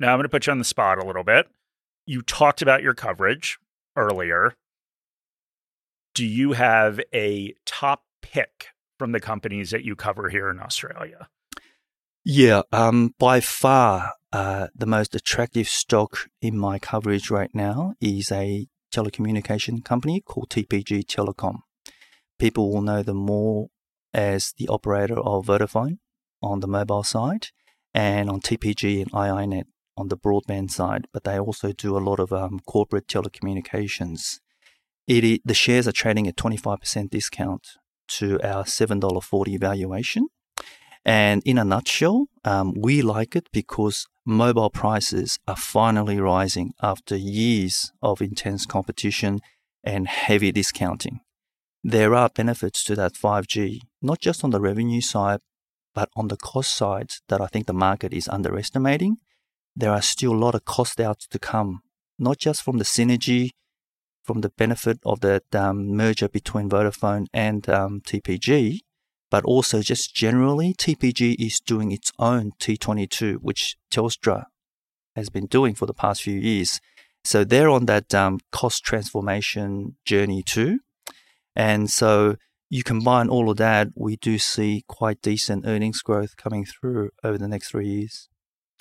now 0.00 0.12
I'm 0.12 0.18
going 0.18 0.24
to 0.24 0.28
put 0.28 0.46
you 0.46 0.50
on 0.50 0.58
the 0.58 0.64
spot 0.64 0.98
a 0.98 1.06
little 1.06 1.24
bit. 1.24 1.46
You 2.06 2.22
talked 2.22 2.62
about 2.62 2.82
your 2.82 2.94
coverage 2.94 3.58
earlier. 3.96 4.54
Do 6.14 6.24
you 6.24 6.52
have 6.52 7.00
a 7.14 7.54
top 7.64 8.04
pick 8.22 8.68
from 8.98 9.12
the 9.12 9.20
companies 9.20 9.70
that 9.70 9.84
you 9.84 9.94
cover 9.94 10.28
here 10.28 10.50
in 10.50 10.58
Australia? 10.58 11.28
Yeah, 12.24 12.62
um, 12.72 13.14
by 13.18 13.40
far, 13.40 14.14
uh, 14.32 14.68
the 14.74 14.86
most 14.86 15.14
attractive 15.14 15.68
stock 15.68 16.28
in 16.42 16.58
my 16.58 16.78
coverage 16.78 17.30
right 17.30 17.50
now 17.54 17.94
is 18.00 18.30
a 18.32 18.66
telecommunication 18.92 19.84
company 19.84 20.20
called 20.20 20.50
TPG 20.50 21.04
Telecom. 21.04 21.60
People 22.38 22.72
will 22.72 22.82
know 22.82 23.02
them 23.02 23.16
more 23.16 23.68
as 24.14 24.54
the 24.58 24.68
operator 24.68 25.18
of 25.18 25.46
Vodafone 25.46 25.98
on 26.42 26.60
the 26.60 26.68
mobile 26.68 27.02
side 27.02 27.48
and 27.92 28.30
on 28.30 28.40
TPG 28.40 29.02
and 29.02 29.12
iiNet 29.12 29.64
on 29.96 30.08
the 30.08 30.16
broadband 30.16 30.70
side, 30.70 31.06
but 31.12 31.24
they 31.24 31.38
also 31.38 31.72
do 31.72 31.96
a 31.96 31.98
lot 31.98 32.20
of 32.20 32.32
um, 32.32 32.60
corporate 32.66 33.08
telecommunications. 33.08 34.38
It, 35.08 35.42
the 35.44 35.54
shares 35.54 35.88
are 35.88 35.92
trading 35.92 36.28
at 36.28 36.36
25% 36.36 37.10
discount 37.10 37.66
to 38.08 38.40
our 38.42 38.64
$7.40 38.64 39.58
valuation. 39.58 40.28
And 41.04 41.42
in 41.44 41.58
a 41.58 41.64
nutshell, 41.64 42.26
um, 42.44 42.74
we 42.78 43.02
like 43.02 43.34
it 43.34 43.48
because 43.52 44.06
mobile 44.26 44.70
prices 44.70 45.38
are 45.48 45.56
finally 45.56 46.20
rising 46.20 46.72
after 46.82 47.16
years 47.16 47.90
of 48.02 48.20
intense 48.20 48.66
competition 48.66 49.40
and 49.82 50.06
heavy 50.06 50.52
discounting. 50.52 51.20
There 51.84 52.14
are 52.14 52.28
benefits 52.28 52.82
to 52.84 52.96
that 52.96 53.14
5G, 53.14 53.80
not 54.02 54.20
just 54.20 54.42
on 54.42 54.50
the 54.50 54.60
revenue 54.60 55.00
side, 55.00 55.40
but 55.94 56.10
on 56.16 56.28
the 56.28 56.36
cost 56.36 56.76
side 56.76 57.12
that 57.28 57.40
I 57.40 57.46
think 57.46 57.66
the 57.66 57.72
market 57.72 58.12
is 58.12 58.28
underestimating. 58.28 59.18
There 59.76 59.92
are 59.92 60.02
still 60.02 60.32
a 60.32 60.44
lot 60.44 60.54
of 60.54 60.64
cost 60.64 61.00
outs 61.00 61.26
to 61.28 61.38
come, 61.38 61.80
not 62.18 62.38
just 62.38 62.62
from 62.62 62.78
the 62.78 62.84
synergy, 62.84 63.50
from 64.24 64.40
the 64.40 64.50
benefit 64.50 64.98
of 65.04 65.20
the 65.20 65.42
um, 65.52 65.96
merger 65.96 66.28
between 66.28 66.68
Vodafone 66.68 67.26
and 67.32 67.68
um, 67.68 68.00
TPG, 68.00 68.80
but 69.30 69.44
also 69.44 69.80
just 69.80 70.14
generally, 70.14 70.74
TPG 70.74 71.36
is 71.38 71.60
doing 71.60 71.92
its 71.92 72.12
own 72.18 72.52
T22, 72.60 73.36
which 73.36 73.76
Telstra 73.90 74.46
has 75.14 75.30
been 75.30 75.46
doing 75.46 75.74
for 75.74 75.86
the 75.86 75.94
past 75.94 76.22
few 76.22 76.38
years. 76.38 76.80
So 77.24 77.44
they're 77.44 77.68
on 77.68 77.86
that 77.86 78.14
um, 78.14 78.40
cost 78.52 78.84
transformation 78.84 79.96
journey 80.04 80.42
too. 80.42 80.80
And 81.58 81.90
so 81.90 82.36
you 82.70 82.82
combine 82.82 83.28
all 83.28 83.50
of 83.50 83.58
that, 83.58 83.88
we 83.94 84.16
do 84.16 84.38
see 84.38 84.84
quite 84.88 85.20
decent 85.20 85.66
earnings 85.66 86.00
growth 86.00 86.36
coming 86.38 86.64
through 86.64 87.10
over 87.22 87.36
the 87.36 87.48
next 87.48 87.70
three 87.70 87.88
years. 87.88 88.28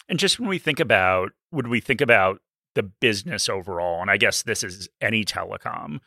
And 0.08 0.18
just 0.20 0.40
when 0.40 0.48
we 0.48 0.60
think 0.60 0.80
about, 0.80 1.32
would 1.52 1.68
we 1.68 1.82
think 1.82 2.00
about 2.00 2.40
the 2.76 2.84
business 2.84 3.50
overall, 3.50 4.02
and 4.02 4.10
I 4.10 4.18
guess 4.18 4.44
this 4.44 4.64
is 4.64 4.88
any 5.02 5.26
telecom, 5.26 6.00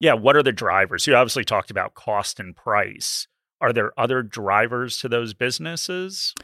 yeah, 0.00 0.14
what 0.14 0.34
are 0.34 0.42
the 0.42 0.52
drivers? 0.52 1.06
You 1.06 1.14
obviously 1.14 1.44
talked 1.44 1.70
about 1.70 1.94
cost 1.94 2.40
and 2.40 2.56
price 2.56 3.28
are 3.64 3.72
there 3.72 3.98
other 3.98 4.22
drivers 4.22 4.98
to 4.98 5.08
those 5.08 5.32
businesses? 5.32 6.34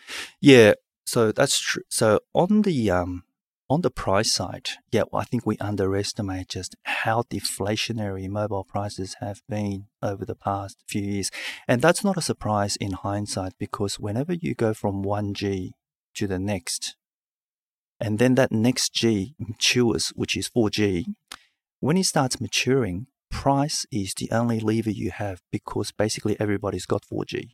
Yeah, 0.40 0.72
so 1.04 1.32
that's 1.32 1.60
true. 1.60 1.82
So 1.90 2.20
on 2.34 2.62
the 2.62 2.90
um, 2.90 3.24
on 3.70 3.82
the 3.82 3.90
price 3.90 4.32
side, 4.32 4.68
yeah, 4.90 5.04
I 5.14 5.22
think 5.22 5.46
we 5.46 5.56
underestimate 5.58 6.48
just 6.48 6.74
how 6.82 7.22
deflationary 7.22 8.28
mobile 8.28 8.64
prices 8.64 9.16
have 9.20 9.42
been 9.48 9.86
over 10.02 10.24
the 10.24 10.34
past 10.34 10.82
few 10.88 11.02
years, 11.02 11.30
and 11.68 11.80
that's 11.80 12.02
not 12.02 12.16
a 12.16 12.22
surprise 12.22 12.74
in 12.74 12.90
hindsight 12.90 13.52
because 13.60 14.00
whenever 14.00 14.32
you 14.32 14.56
go 14.56 14.74
from 14.74 15.04
one 15.04 15.34
G 15.34 15.74
to 16.16 16.26
the 16.26 16.40
next, 16.40 16.96
and 18.00 18.18
then 18.18 18.34
that 18.34 18.50
next 18.50 18.92
G 18.92 19.36
matures, 19.38 20.08
which 20.16 20.36
is 20.36 20.48
4G, 20.48 21.04
when 21.78 21.96
it 21.96 22.06
starts 22.06 22.40
maturing, 22.40 23.06
price 23.30 23.86
is 23.92 24.14
the 24.14 24.32
only 24.32 24.58
lever 24.58 24.90
you 24.90 25.12
have 25.12 25.42
because 25.52 25.92
basically 25.92 26.36
everybody's 26.40 26.86
got 26.86 27.04
4G. 27.10 27.50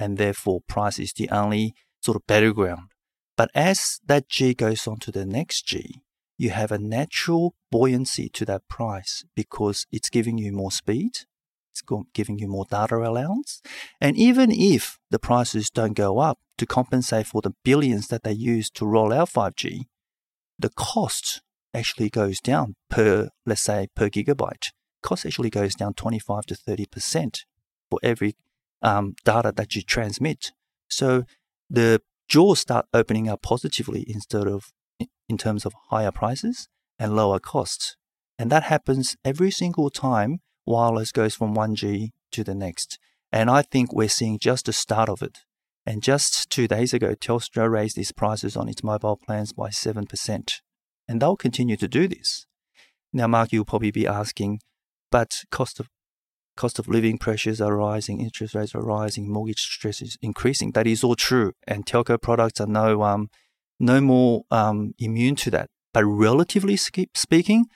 And 0.00 0.18
therefore, 0.18 0.62
price 0.66 0.98
is 0.98 1.12
the 1.12 1.30
only 1.30 1.74
sort 2.02 2.16
of 2.16 2.26
battleground. 2.26 2.88
But 3.36 3.50
as 3.54 4.00
that 4.06 4.28
G 4.28 4.54
goes 4.54 4.86
on 4.86 4.98
to 5.00 5.10
the 5.10 5.26
next 5.26 5.66
G, 5.66 6.02
you 6.36 6.50
have 6.50 6.72
a 6.72 6.78
natural 6.78 7.54
buoyancy 7.70 8.28
to 8.30 8.44
that 8.46 8.68
price 8.68 9.24
because 9.34 9.86
it's 9.92 10.10
giving 10.10 10.38
you 10.38 10.52
more 10.52 10.72
speed, 10.72 11.12
it's 11.72 11.82
giving 12.12 12.38
you 12.38 12.48
more 12.48 12.66
data 12.70 12.96
allowance. 12.96 13.62
And 14.00 14.16
even 14.16 14.50
if 14.50 14.98
the 15.10 15.18
prices 15.18 15.70
don't 15.70 15.94
go 15.94 16.18
up 16.18 16.38
to 16.58 16.66
compensate 16.66 17.26
for 17.26 17.40
the 17.40 17.54
billions 17.64 18.08
that 18.08 18.22
they 18.22 18.32
use 18.32 18.70
to 18.70 18.86
roll 18.86 19.12
out 19.12 19.30
5G, 19.30 19.86
the 20.58 20.70
cost 20.70 21.42
actually 21.72 22.10
goes 22.10 22.40
down 22.40 22.76
per, 22.88 23.30
let's 23.44 23.62
say, 23.62 23.88
per 23.96 24.08
gigabyte 24.08 24.70
cost 25.04 25.26
actually 25.26 25.50
goes 25.50 25.76
down 25.76 25.94
25 25.94 26.46
to 26.46 26.54
30% 26.54 27.44
for 27.90 28.00
every 28.02 28.34
um, 28.82 29.14
data 29.24 29.52
that 29.54 29.76
you 29.76 29.82
transmit. 29.82 30.50
So 30.88 31.24
the 31.70 32.00
jaws 32.34 32.58
start 32.58 32.86
opening 32.92 33.28
up 33.28 33.42
positively 33.42 34.04
instead 34.08 34.48
of 34.48 34.72
in 35.28 35.38
terms 35.38 35.64
of 35.64 35.72
higher 35.90 36.10
prices 36.10 36.66
and 36.98 37.14
lower 37.14 37.38
costs. 37.38 37.96
And 38.36 38.50
that 38.50 38.64
happens 38.64 39.14
every 39.24 39.52
single 39.52 39.88
time 39.88 40.40
wireless 40.66 41.12
goes 41.12 41.36
from 41.36 41.54
1G 41.54 42.10
to 42.32 42.42
the 42.42 42.56
next. 42.56 42.98
And 43.30 43.48
I 43.48 43.62
think 43.62 43.92
we're 43.92 44.08
seeing 44.08 44.40
just 44.40 44.66
the 44.66 44.72
start 44.72 45.08
of 45.08 45.22
it. 45.22 45.38
And 45.86 46.02
just 46.02 46.50
two 46.50 46.66
days 46.66 46.92
ago, 46.92 47.14
Telstra 47.14 47.70
raised 47.70 47.96
its 47.98 48.10
prices 48.10 48.56
on 48.56 48.68
its 48.68 48.82
mobile 48.82 49.16
plans 49.16 49.52
by 49.52 49.68
7%. 49.68 50.60
And 51.06 51.22
they'll 51.22 51.36
continue 51.36 51.76
to 51.76 51.86
do 51.86 52.08
this. 52.08 52.46
Now, 53.12 53.28
Mark, 53.28 53.52
you'll 53.52 53.64
probably 53.64 53.92
be 53.92 54.08
asking, 54.08 54.58
but 55.12 55.44
cost 55.52 55.78
of 55.78 55.88
cost 56.56 56.78
of 56.78 56.88
living 56.88 57.18
pressures 57.18 57.60
are 57.60 57.76
rising, 57.76 58.20
interest 58.20 58.54
rates 58.54 58.74
are 58.74 58.82
rising, 58.82 59.30
mortgage 59.30 59.60
stress 59.60 60.00
is 60.00 60.16
increasing. 60.22 60.72
That 60.72 60.86
is 60.86 61.04
all 61.04 61.16
true, 61.16 61.52
and 61.66 61.84
telco 61.84 62.20
products 62.20 62.60
are 62.60 62.66
no 62.66 63.02
um, 63.02 63.28
no 63.78 64.00
more 64.00 64.44
um, 64.50 64.94
immune 64.98 65.36
to 65.36 65.50
that. 65.50 65.70
But 65.92 66.04
relatively 66.04 66.76
speaking, 66.76 67.66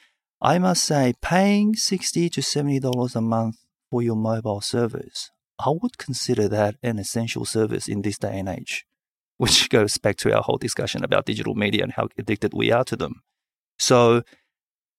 I 0.41 0.59
must 0.59 0.85
say, 0.85 1.15
paying 1.21 1.75
sixty 1.75 2.29
to 2.31 2.43
seventy 2.43 2.81
dollars 2.81 3.17
a 3.17 3.21
month 3.21 3.57
for 3.91 4.03
your 4.03 4.17
mobile 4.17 4.61
service, 4.61 5.31
I 5.59 5.71
would 5.71 5.99
consider 5.99 6.49
that 6.49 6.77
an 6.83 6.99
essential 6.99 7.45
service 7.45 7.89
in 7.89 8.03
this 8.03 8.19
day 8.19 8.39
and 8.39 8.49
age, 8.49 8.87
which 9.39 9.71
goes 9.71 9.99
back 9.99 10.17
to 10.19 10.35
our 10.35 10.43
whole 10.43 10.59
discussion 10.59 11.03
about 11.03 11.27
digital 11.27 11.55
media 11.55 11.83
and 11.83 11.93
how 11.93 12.09
addicted 12.17 12.53
we 12.55 12.71
are 12.71 12.85
to 12.85 12.97
them. 12.97 13.23
So 13.79 14.23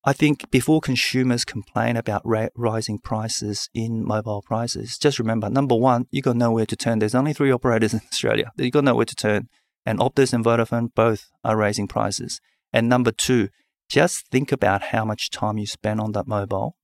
I 0.06 0.14
think 0.14 0.50
before 0.50 0.80
consumers 0.80 1.44
complain 1.44 1.98
about 1.98 2.22
ra- 2.24 2.48
rising 2.56 3.00
prices 3.00 3.70
in 3.74 4.06
mobile 4.06 4.42
prices, 4.42 4.98
just 4.98 5.20
remember 5.20 5.50
number 5.50 5.76
one, 5.76 6.08
you 6.10 6.22
got 6.22 6.38
nowhere 6.38 6.66
to 6.68 6.76
turn. 6.76 7.00
There's 7.00 7.16
only 7.16 7.34
three 7.34 7.52
operators 7.52 7.94
in 7.94 8.02
Australia. 8.12 8.52
You 8.56 8.72
got 8.72 8.86
nowhere 8.86 9.06
to 9.06 9.16
turn, 9.16 9.50
and 9.86 10.00
Optus 10.00 10.32
and 10.34 10.44
Vodafone 10.44 10.94
both 10.96 11.30
are 11.44 11.58
raising 11.58 11.88
prices. 11.88 12.40
And 12.72 12.88
number 12.88 13.12
two, 13.12 13.50
just 13.90 14.28
think 14.30 14.52
about 14.52 14.84
how 14.84 15.04
much 15.04 15.32
time 15.32 15.58
you 15.58 15.66
spend 15.66 16.00
on 16.00 16.14
that 16.14 16.28
mobile 16.28 16.78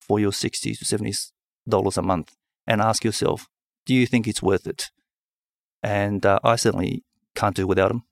for 0.00 0.20
your 0.20 0.32
sixty 0.32 0.74
to 0.74 0.84
seventy 0.84 1.14
dollars 1.66 1.96
a 1.96 2.02
month, 2.02 2.36
and 2.66 2.82
ask 2.82 3.04
yourself, 3.04 3.48
do 3.86 3.94
you 3.94 4.06
think 4.06 4.28
it's 4.28 4.42
worth 4.42 4.66
it? 4.66 4.90
And 5.82 6.26
uh, 6.26 6.40
I 6.44 6.56
certainly 6.56 7.04
can't 7.34 7.56
do 7.56 7.66
without 7.66 7.88
them. 7.88 8.04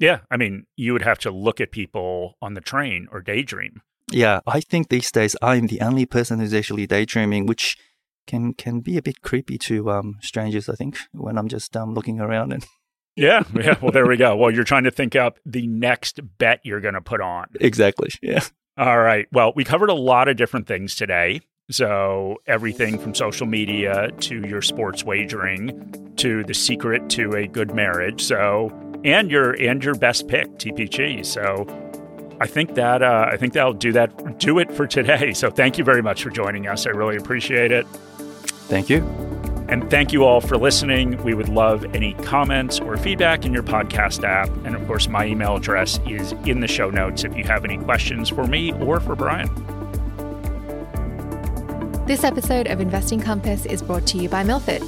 Yeah, 0.00 0.20
I 0.30 0.38
mean, 0.38 0.66
you 0.76 0.94
would 0.94 1.02
have 1.02 1.18
to 1.20 1.30
look 1.30 1.60
at 1.60 1.70
people 1.70 2.36
on 2.40 2.54
the 2.54 2.60
train 2.60 3.06
or 3.12 3.20
daydream. 3.20 3.82
Yeah, 4.10 4.40
I 4.46 4.60
think 4.60 4.88
these 4.88 5.12
days 5.12 5.36
I'm 5.40 5.68
the 5.68 5.82
only 5.82 6.06
person 6.06 6.40
who's 6.40 6.54
actually 6.54 6.86
daydreaming, 6.86 7.46
which 7.46 7.76
can 8.26 8.54
can 8.54 8.80
be 8.80 8.96
a 8.96 9.02
bit 9.02 9.22
creepy 9.22 9.58
to 9.58 9.90
um, 9.90 10.16
strangers. 10.22 10.68
I 10.68 10.74
think 10.74 10.98
when 11.12 11.38
I'm 11.38 11.48
just 11.48 11.76
um, 11.76 11.94
looking 11.94 12.18
around 12.18 12.52
and. 12.52 12.66
Yeah, 13.16 13.42
yeah. 13.54 13.74
Well, 13.82 13.92
there 13.92 14.06
we 14.06 14.16
go. 14.16 14.36
Well, 14.36 14.50
you're 14.50 14.64
trying 14.64 14.84
to 14.84 14.90
think 14.90 15.14
up 15.14 15.38
the 15.44 15.66
next 15.66 16.20
bet 16.38 16.60
you're 16.64 16.80
going 16.80 16.94
to 16.94 17.00
put 17.00 17.20
on. 17.20 17.46
Exactly. 17.60 18.08
Yeah. 18.22 18.40
All 18.78 18.98
right. 18.98 19.26
Well, 19.32 19.52
we 19.54 19.64
covered 19.64 19.90
a 19.90 19.94
lot 19.94 20.28
of 20.28 20.36
different 20.36 20.66
things 20.66 20.94
today. 20.94 21.40
So, 21.70 22.36
everything 22.46 22.98
from 22.98 23.14
social 23.14 23.46
media 23.46 24.10
to 24.20 24.46
your 24.46 24.62
sports 24.62 25.04
wagering 25.04 26.14
to 26.16 26.44
the 26.44 26.54
secret 26.54 27.10
to 27.10 27.32
a 27.32 27.46
good 27.46 27.74
marriage. 27.74 28.22
So, 28.22 28.70
and 29.04 29.30
your 29.30 29.52
and 29.52 29.82
your 29.82 29.94
best 29.94 30.28
pick, 30.28 30.48
TPG. 30.58 31.24
So 31.24 31.66
I 32.40 32.46
think 32.46 32.74
that 32.74 33.02
uh, 33.02 33.28
I 33.30 33.36
think 33.36 33.52
that'll 33.52 33.72
do 33.72 33.92
that 33.92 34.38
do 34.38 34.58
it 34.58 34.72
for 34.72 34.86
today. 34.86 35.32
So 35.40 35.50
thank 35.50 35.78
you 35.78 35.84
very 35.84 36.02
much 36.02 36.22
for 36.22 36.30
joining 36.30 36.66
us. 36.66 36.86
I 36.86 36.90
really 36.90 37.16
appreciate 37.16 37.72
it. 37.72 37.86
Thank 38.68 38.90
you. 38.90 39.02
And 39.68 39.88
thank 39.88 40.12
you 40.12 40.24
all 40.24 40.40
for 40.40 40.56
listening. 40.56 41.22
We 41.22 41.32
would 41.32 41.48
love 41.48 41.84
any 41.94 42.14
comments 42.14 42.80
or 42.80 42.96
feedback 42.96 43.44
in 43.46 43.54
your 43.54 43.62
podcast 43.62 44.24
app. 44.24 44.48
And 44.64 44.74
of 44.74 44.84
course, 44.86 45.08
my 45.08 45.24
email 45.26 45.56
address 45.56 46.00
is 46.08 46.32
in 46.44 46.60
the 46.60 46.66
show 46.66 46.90
notes 46.90 47.22
if 47.22 47.36
you 47.36 47.44
have 47.44 47.64
any 47.64 47.78
questions 47.78 48.28
for 48.28 48.44
me 48.46 48.72
or 48.72 48.98
for 48.98 49.14
Brian. 49.14 49.48
This 52.06 52.24
episode 52.24 52.66
of 52.66 52.80
Investing 52.80 53.20
Compass 53.20 53.64
is 53.64 53.80
brought 53.80 54.06
to 54.08 54.18
you 54.18 54.28
by 54.28 54.42
Milford. 54.42 54.82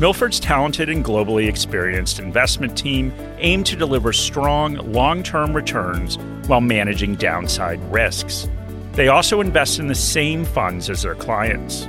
Milford's 0.00 0.40
talented 0.40 0.88
and 0.88 1.04
globally 1.04 1.46
experienced 1.46 2.18
investment 2.20 2.78
team 2.78 3.12
aim 3.36 3.62
to 3.64 3.76
deliver 3.76 4.14
strong, 4.14 4.76
long 4.92 5.22
term 5.22 5.54
returns 5.54 6.16
while 6.46 6.62
managing 6.62 7.16
downside 7.16 7.78
risks. 7.92 8.48
They 8.92 9.08
also 9.08 9.42
invest 9.42 9.78
in 9.78 9.88
the 9.88 9.94
same 9.94 10.46
funds 10.46 10.88
as 10.88 11.02
their 11.02 11.14
clients. 11.14 11.86